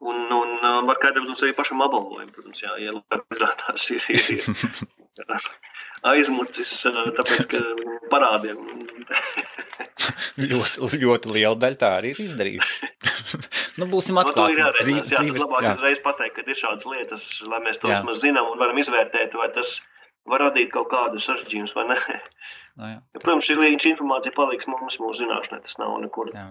[0.03, 2.95] Un, un uh, var kaitēt mums arī pašam apbalvojumu, protams, jā, ja
[3.35, 5.35] izrādās ir, ir, ir
[6.13, 7.61] aizmucis, uh, tāpēc, ka
[8.11, 8.63] parādiem.
[10.43, 12.91] ļoti, ļoti liela daļa tā arī ir izdarījusi.
[13.79, 14.53] nu, būsim No, atklāti.
[14.57, 14.85] ir jāreizē.
[14.85, 15.75] Dzīve- Jā, tas dzīve- labāk jā.
[15.77, 19.49] uzreiz pateikt, ka ir šādas lietas, lai mēs to vismaz zinām un varam izvērtēt, vai
[19.55, 19.81] tas
[20.27, 22.21] var radīt kaut kādu sarežģījumu vai nē.
[22.77, 25.63] Nu, jā, protams, šī līnija informācija paliks mums, mūsu zināšanai.
[25.63, 26.31] Tas nav nekur.
[26.33, 26.47] jā.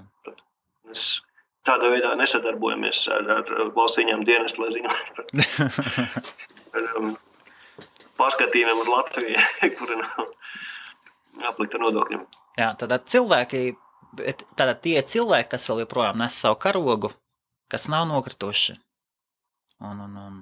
[0.87, 1.21] Mēs
[1.65, 5.25] tādā veidā nesadarbojamies ar, ar valsts ieņēmumu dienestu, lai ziņotu par,
[6.97, 7.15] um,
[8.19, 9.37] pārskatījumiem uz Latviju,
[9.79, 10.27] kura nav
[11.51, 12.25] aplikta nodokļiem.
[12.59, 13.61] jā, tad cilvēki,
[14.17, 17.11] bet tātad tie cilvēki, kas vēl joprojām nes savu karogu,
[17.71, 18.77] kas nav nokrituši.
[19.81, 20.41] Un, un, un,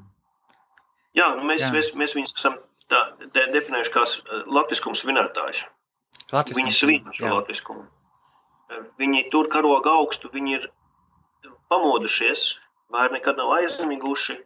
[1.17, 1.70] Jā, nu mēs, Jā.
[1.74, 2.57] mēs, mēs viņus esam
[2.91, 5.63] tā, de, definējuši kā uh, latviskums vinētājus.
[6.34, 7.86] Latvijas Viņi svin šo latviskumu.
[9.01, 10.67] Viņi tur karoga augstu, viņi ir
[11.74, 12.43] pamodušies,
[12.93, 14.38] vairs nekad nav aizmiguši.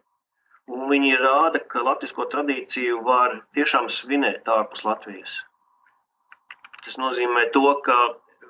[0.72, 5.34] Un viņi rāda, ka latvisko tradīciju var tiešām svinēt ārpus Latvijas.
[6.86, 7.98] Tas nozīmē to, ka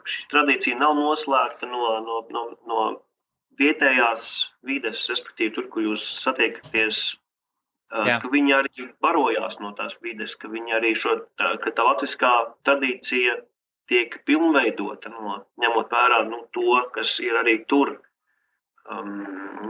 [0.08, 2.80] šī tradīcija nav noslēgta no, no, no, no
[3.60, 4.30] vietējās
[4.66, 7.02] vides, respektīvi tur, kur jūs satiekaties.
[7.94, 8.16] Jā.
[8.22, 12.30] Ka viņi arī barojās no tās vides, ka viņi arī šo tā, tā latviskā
[12.66, 13.36] tradīcija
[13.90, 17.94] tiek pilnveidota, no, ņemot vērā nu, to, kas ir arī tur.
[18.90, 19.20] Um,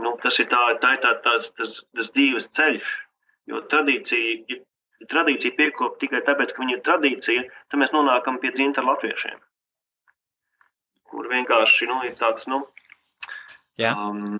[0.01, 2.95] nu, tas ir tā, tā, tā, tās, tas, tas dzīves ceļš.
[3.51, 8.55] Jo tradīcija, ja tradīcija piekop tikai tāpēc, ka viņa ir tradīcija, tad mēs nonākam pie
[8.55, 9.37] dzimta latviešiem.
[11.11, 12.63] Kur vienkārši nu, ir tāds, nu,
[13.91, 14.39] um,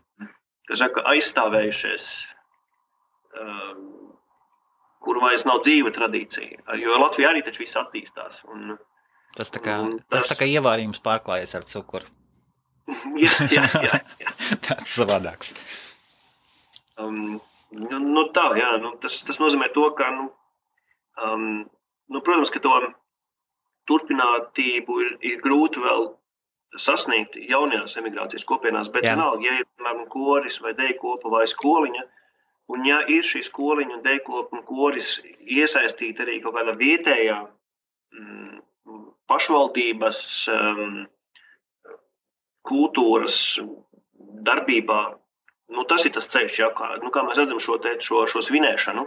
[0.70, 2.10] kas saka, aizstāvējušies,
[3.42, 3.86] um,
[5.06, 6.66] kur vairs nav dzīva tradīcija.
[6.82, 8.42] Jo Latvija arī taču viss attīstās.
[8.50, 8.76] Un,
[9.36, 9.74] Tas tā kā,
[10.08, 12.08] tas tā kā ievārījums pārklājas ar cukuru.
[13.24, 14.34] jā, jā, jā, jā.
[14.66, 15.52] Tāds savādāks.
[17.02, 17.42] Um,
[17.76, 20.30] nu, nu tā, jā, nu, tas, tas nozīmē to, ka, nu,
[21.20, 21.66] um,
[22.08, 22.78] nu, protams, ka to
[23.92, 26.08] turpinātību ir, ir grūti vēl
[26.82, 32.06] sasniegt jaunajās emigrācijas kopienās, bet vienalga, ja ir, piemēram, koris vai dejkopa vai skoliņa,
[32.76, 37.38] un ja ir šī skoliņa un dejkopa un koris iesaistīta arī kaut kādā vietējā
[38.16, 38.62] mm,
[39.30, 40.22] pašvaldības
[40.54, 40.98] um,
[42.66, 43.40] kultūras
[44.46, 45.02] darbībā,
[45.76, 48.44] nu, tas ir tas ceļš, ja, kā, nu, kā mēs redzam šo, te, šo, šo
[48.46, 49.06] svinēšanu.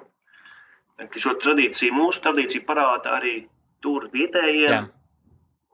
[1.15, 3.37] Šo tradīciju, mūsu tradīciju parāda arī
[3.85, 4.73] tur vietējiem.
[4.73, 4.81] Jā.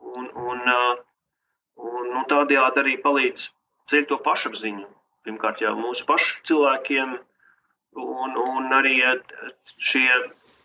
[0.04, 1.03] Un, un, uh,
[1.80, 3.48] un nu, tādējādi arī palīdz
[3.90, 4.88] ceļot to pašapziņu.
[5.24, 7.14] Pirmkārt, jau mūsu pašu cilvēkiem,
[8.04, 8.98] un, un arī
[9.80, 10.08] šie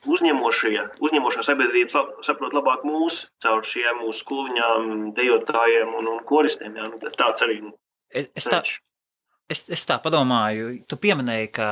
[0.07, 6.75] uzņemošie, uzņemošā sabiedrība saprot labāk mūs caur šiem mūsu skoliņām, dejotājiem un, un koristiem.
[6.79, 7.59] Jā, nu, tāds arī.
[7.67, 7.73] Nu,
[8.11, 8.61] es, tā,
[9.51, 11.69] es, es tā padomāju, tu pieminēji, ka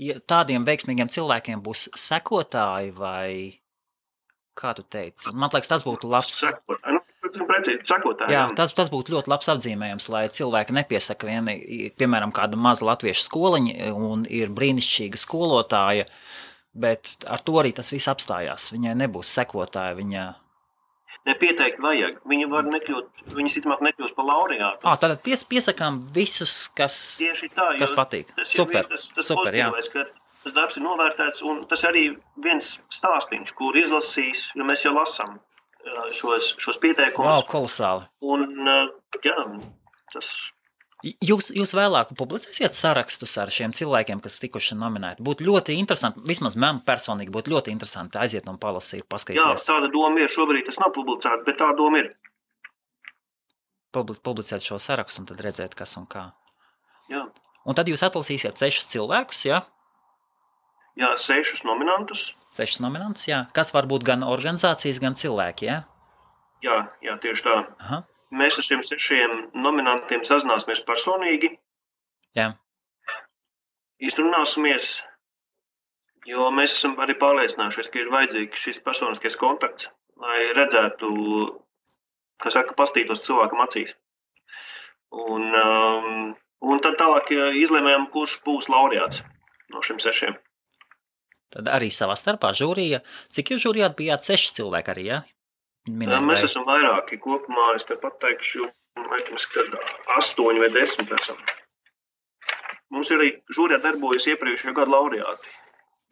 [0.00, 3.28] ja tādiem veiksmīgiem cilvēkiem būs sekotāji vai
[4.58, 5.32] kā tu teici?
[5.32, 6.40] Man liekas, tas būtu labs.
[6.44, 6.98] Sekotāji.
[6.98, 7.03] Nu,
[7.88, 11.58] Sakotāji, jā, tas, tas būtu ļoti labs apzīmējums, lai cilvēki nepiesaka vieni,
[11.98, 16.08] piemēram, kāda maza latviešu skoliņa un ir brīnišķīga skolotāja,
[16.74, 18.72] Bet ar to arī tas viss apstājās.
[18.74, 19.94] Viņai nebūs sekotāja.
[19.94, 20.24] Viņa...
[21.28, 22.18] Nepieteikti vajag.
[22.28, 24.82] Viņa var nekļūt, viņas visticamāk nekļūs par laureātu.
[24.82, 28.34] Ah, tad pies, piesakām visus, kas, Tieši tā, kas patīk.
[28.34, 29.70] Tas super, tas, tas super, jā.
[29.94, 30.04] Ka
[30.44, 32.08] tas darbs ir novērtēts, un tas arī
[32.44, 35.38] viens stāstīns, kur izlasīs, jo mēs jau lasām
[36.18, 37.28] šos, šos pieteikumus.
[37.28, 38.08] Wow, kolosāli.
[38.24, 38.44] Un,
[39.24, 39.38] jā,
[40.14, 40.34] tas
[41.04, 45.24] Jūs, jūs vēlāk publicēsiet sarakstus ar šiem cilvēkiem, kas tikuši nominēti.
[45.26, 49.66] Būtu ļoti interesanti, vismaz man personīgi būtu ļoti interesanti aiziet un palasīt, paskatīties.
[49.66, 50.32] Jā, tāda doma ir.
[50.32, 52.08] Šobrīd tas nav publicēts, bet tā doma ir.
[53.92, 56.30] Publicēt šo sarakstu un tad redzēt, kas un kā.
[57.12, 57.26] Jā.
[57.68, 59.60] Un tad jūs atlasīsiet sešus cilvēkus, jā?
[60.94, 62.28] Jā, sešus nominantus.
[62.54, 63.40] Sešus nominantus, jā.
[63.54, 65.80] Kas var būt gan organizācijas, gan cilvēki, jā?
[66.62, 67.56] Jā, jā tieši tā.
[67.82, 68.04] Aha.
[68.34, 69.34] Mēs ar šiem sešiem
[69.64, 71.50] nominantiem sazināsimies personīgi.
[72.38, 72.52] Jā.
[74.02, 74.94] Izrunāsimies,
[76.30, 79.90] jo mēs esam arī pārliecinājušies, ka ir vajadzīgs šis personiskais kontakts,
[80.22, 81.10] lai redzētu,
[82.42, 83.94] kas saka, pastītos cilvēkam acīs.
[85.14, 89.22] Un, um, un tad tālāk izlēmējām, kurš būs laureāts
[89.74, 90.38] no šiem sešiem.
[91.54, 93.00] Tad arī savā starpā žūrija.
[93.30, 95.20] Cik jūs žūrijāt bijāt seši cilvēki arī, ja?
[95.88, 96.48] Minēja, mēs vai?
[96.48, 97.74] esam vairāki kopumā.
[97.78, 98.66] Es te pateikšu,
[98.98, 99.66] laikams, ka
[100.16, 101.38] astoņi vai desmit esam.
[102.94, 105.54] Mums ir arī žūrijā darbojas iepriekšējā gada laureāti.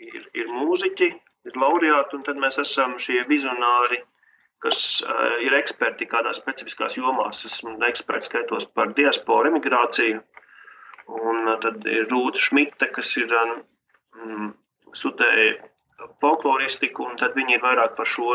[0.03, 1.09] Ir, ir mūziķi,
[1.49, 4.01] ir laureāti, un tad mēs esam šie vizionāri,
[4.63, 7.45] kas uh, ir eksperti kādās specifiskās jomās.
[7.49, 10.23] Esmu eksperts skaitos par diasporu, emigrāciju.
[11.19, 14.53] Un uh, tad ir Rūta Šmita, kas ir um,
[14.97, 15.61] studēja
[16.23, 18.35] folkloristiku, un tad viņi ir vairāk par šo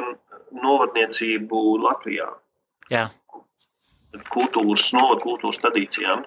[0.64, 2.28] novadniecību Latvijā.
[2.92, 3.08] Jā.
[4.32, 6.24] Kultūras, novadu kultūras tradīcijām.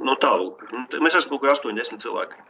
[0.00, 0.32] Nu, tā,
[1.02, 2.44] mēs esam kaut kā 80 cilvēki.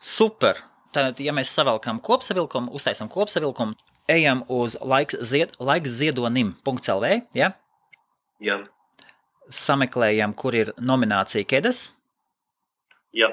[0.00, 0.60] Super!
[0.96, 3.74] Tad, ja mēs savelkam kopsavilkumu, uztaisam kopsavilkumu,
[4.08, 7.50] ejam uz laiks, zied, laiks ziedonim.lv, ja?
[8.40, 8.60] Jā.
[9.52, 11.90] Sameklējam, kur ir nominācija Kedas.
[13.16, 13.32] Jā.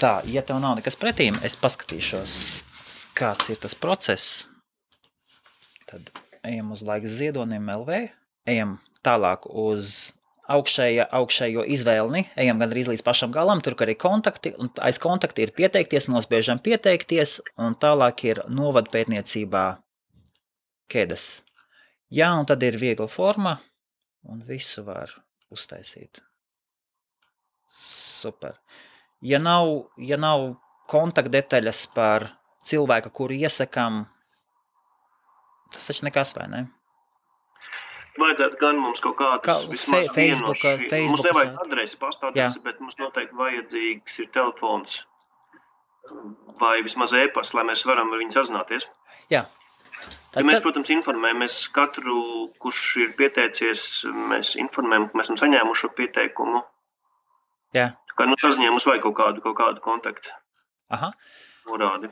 [0.00, 2.34] Tā, ja tev nav nekas pretīm, es paskatīšos,
[3.18, 4.46] kāds ir tas process.
[5.90, 6.08] Tad
[6.48, 7.98] ejam uz laiks ziedoniem LV,
[8.48, 10.14] ejam tālāk uz
[10.48, 15.52] augšēja, augšējo izvēli, ejam gandrīz līdz pašam galam, tur arī kontakti, un aiz kontakti ir
[15.60, 19.68] pieteikties, nospiežam pieteikties, un tālāk ir novadu pētniecībā
[20.88, 21.42] kedas.
[22.08, 23.58] Jā, un tad ir viegla forma,
[24.24, 25.12] un visu var
[25.52, 26.24] uztaisīt.
[27.68, 28.56] Super
[29.22, 30.54] ja nav, ja nav
[30.90, 32.28] kontaktdetaļas par
[32.66, 34.06] cilvēku, kuru iesakām,
[35.70, 36.60] Tas taču nekas, vai ne?
[38.18, 41.96] Vajadzētu gan mums kaut kādas Kā fe- Facebook- vienu no šī- Facebook Mums nevajag adresi,
[42.00, 44.96] pastāvdresi, bet mums noteikti vajadzīgs ir telefons
[46.60, 48.88] vai vismaz e-pasts, lai mēs varam ar viņu sazināties.
[49.30, 49.44] Jā.
[49.46, 49.46] Ja
[50.32, 53.86] Tad, mēs, tad, protams, informējam, mēs katru, kurš ir pieteicies,
[54.32, 56.64] mēs informējam, ka mēs esam saņēmuši šo pieteikumu.
[57.74, 57.92] jā.
[58.20, 60.34] Kā nu saziņā mums vajag kaut kādu, kaut kādu kontaktu
[60.92, 61.08] Aha.
[61.68, 62.10] norādi.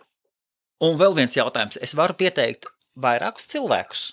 [0.81, 1.77] Un vēl viens jautājums.
[1.85, 4.05] Es varu pieteikt vairākus cilvēkus.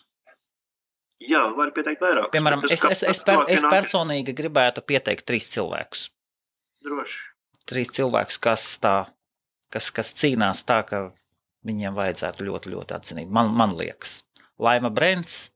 [1.24, 2.28] Jā, var pieteikt vairāk.
[2.34, 6.10] Piemēram, es, es, es, per, es personīgi gribētu pieteikt trīs cilvēkus.
[6.84, 7.22] Droši.
[7.70, 8.96] Trīs cilvēkus, kas, tā,
[9.74, 11.06] kas, kas cīnās tā, ka
[11.66, 13.32] viņiem vajadzētu ļoti, ļoti atzinīgi.
[13.34, 14.20] Man, man liekas,
[14.62, 15.54] Laima Brents,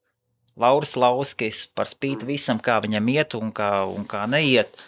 [0.59, 4.79] Lauris Lauskis, par spīti visam, kā viņam iet un kā, un kā neiet.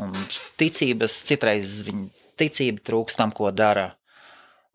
[0.00, 0.12] Un
[0.60, 2.06] ticības, citreiz viņa
[2.40, 3.90] ticība trūkst tam, ko dara.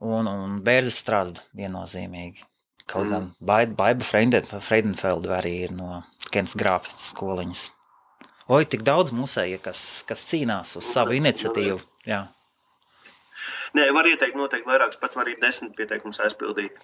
[0.05, 2.43] Un, un bērns strādā viennozīmīgi.
[2.85, 7.63] Kaut gan Baida Baiba Freidenfelda arī ir no Kens grāfistas skoliņas.
[8.53, 11.79] Oi, tik daudz mūsēja, kas, kas cīnās uz savu iniciatīvu.
[12.05, 12.27] Jā.
[13.75, 16.77] Nē, var ieteikt noteikti vairākus, pat arī desmit pieteikumus aizpildīt.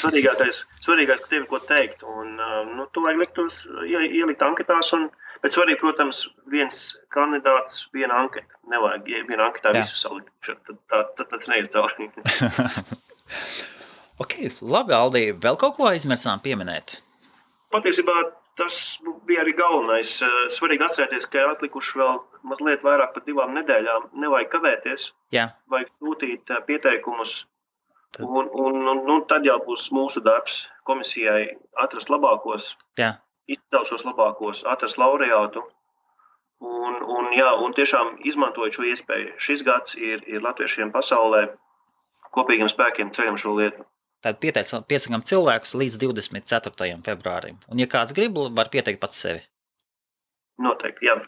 [0.00, 2.04] Svarīgākais, svarīgākais ka tev ir ko teikt.
[2.06, 4.94] Un, uh, nu, to vajag likt uz, ie- ielikt anketās.
[4.96, 5.10] Un,
[5.44, 6.80] bet svarīgi, protams, viens
[7.14, 8.58] kandidāts, viena anketa.
[8.72, 9.82] Nevajag ja viena anketā Jā.
[9.84, 10.32] visu salikt.
[10.46, 12.08] Tad, tad, tad, tad neies cauri.
[14.24, 16.98] ok, labi, Aldī, vēl kaut ko aizmirsām pieminēt.
[17.74, 18.16] Patiesībā
[18.58, 18.80] tas
[19.28, 20.16] bija arī galvenais.
[20.22, 22.20] Uh, Svarīgi atcerēties, ka ir atlikuši vēl
[22.50, 24.12] mazliet vairāk par divām nedēļām.
[24.24, 25.10] Nevajag kavēties.
[25.34, 27.42] Jā, vajag sūtīt ā, pieteikumus.
[28.22, 31.48] Un, un, un, un tad jau būs mūsu darbs komisijai
[31.82, 32.68] atrast labākos,
[33.00, 33.08] jā,
[33.50, 35.64] izcelt šos labākos, atrast laureātu.
[36.64, 39.34] Un, un, jā, un tiešām izmantojot šo iespēju.
[39.42, 41.42] Šis gads ir, ir latviešiem pasaulē
[42.34, 43.84] kopīgiem spēkiem ceļam šo lietu.
[44.24, 46.94] tad pieteicam, cilvēkus līdz 24.
[47.04, 47.58] februārim.
[47.68, 49.42] Un, ja kāds grib, var pieteikt pats sevi.
[50.64, 51.18] Noteikti, jā,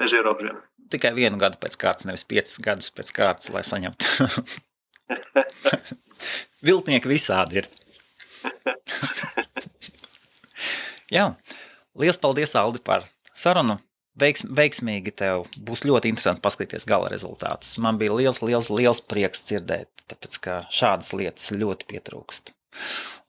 [0.00, 0.66] bez ierobežojumiem.
[0.90, 4.10] Tikai vienu gadu pēc kārtas, nevis piecus gadus pēc kārtas, lai saņemtu.
[6.66, 7.70] Viltnieki visādi ir.
[11.10, 11.32] Jā,
[11.98, 13.80] liels paldies, Aldi, par sarunu.
[14.20, 17.76] Veiks, veiksmīgi tev būs ļoti interesanti paskatīties gala rezultātus.
[17.80, 22.52] Man bija liels, liels, liels prieks dzirdēt, tāpēc ka šādas lietas ļoti pietrūkst.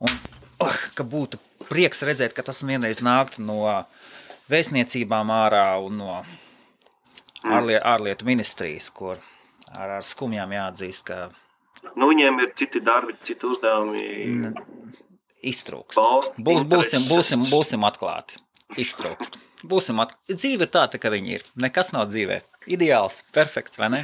[0.04, 0.18] Un,
[0.66, 3.62] oh, ka būtu prieks redzēt, ka tas vienreiz nāktu no
[4.52, 6.18] vēstniecībām ārā un no
[7.46, 9.16] ārlie, ārlietu ministrijas, kur
[9.72, 11.30] ar, ar skumjām jāatzīst, ka
[11.98, 14.52] Nu, viņiem ir citi darbi, citi uzdevumi.
[15.98, 18.38] Valsts Būs, būsim, būsim, būsim atklāti.
[18.82, 19.40] Iztrūkst.
[19.68, 20.38] Būsim atklāti.
[20.38, 21.46] Dzīve ir tāda, ka viņi ir.
[21.66, 22.42] Nekas nav dzīvē.
[22.72, 24.04] Ideāls, perfekts, vai ne?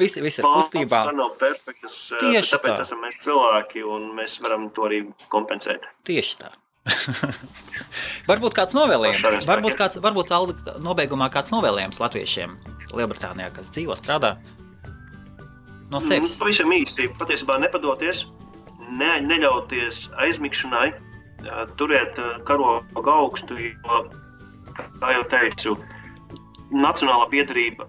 [0.00, 1.02] Visi, visi ir kustībā.
[1.12, 2.84] nav perfektas, ā, Tieši tāpēc tā.
[2.86, 5.02] esam mēs cilvēki un mēs varam to arī
[5.32, 5.84] kompensēt.
[6.08, 6.48] Tieši tā.
[8.30, 12.56] varbūt kāds novēlējums, varbūt, kāds, varbūt Aldi, nobeigumā kāds novēlējums latviešiem
[12.96, 14.32] Lielbritānijā, kas dzīvo, strādā
[15.92, 16.38] no Mm, sevis.
[16.40, 18.24] Pavisam īsi, patiesībā nepadoties,
[18.98, 20.92] ne, neļauties aizmigšanai,
[21.48, 21.66] ā,
[22.48, 24.04] karogu augstu, jo,
[24.76, 25.76] kā jau teicu,
[26.72, 27.88] nacionālā piedarība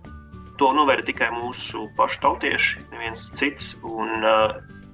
[0.60, 3.74] to novērtē tikai mūsu pašu tautieši, neviens cits.
[3.84, 4.26] Un,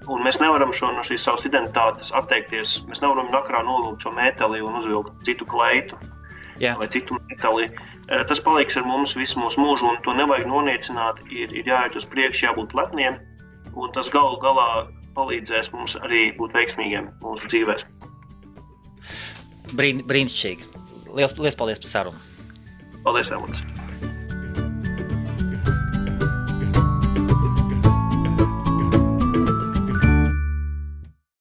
[0.10, 2.80] un mēs nevaram šo, no šīs savas identitātes atteikties.
[2.89, 5.99] Mēs nevaram nakrā nolūkt šo metali un uzvilkt citu kleitu
[6.60, 7.70] Jā, vai citu metali.
[8.10, 11.22] Eh, Tas paliks ar mums visu mūsu mūžu, un to nevajag noniecināt.
[11.32, 13.20] Ir, ir jāiet uz priekšu, jābūt lepniem,
[13.76, 14.88] un tas galu galā
[15.20, 17.78] palīdzēs mums arī būt veiksmīgiem mūsu dzīvē.
[19.76, 20.72] brīn, brīnišķīgi.
[21.17, 22.26] Liels, liels paldies par sarunu.
[23.03, 23.79] Paldies, Emunds!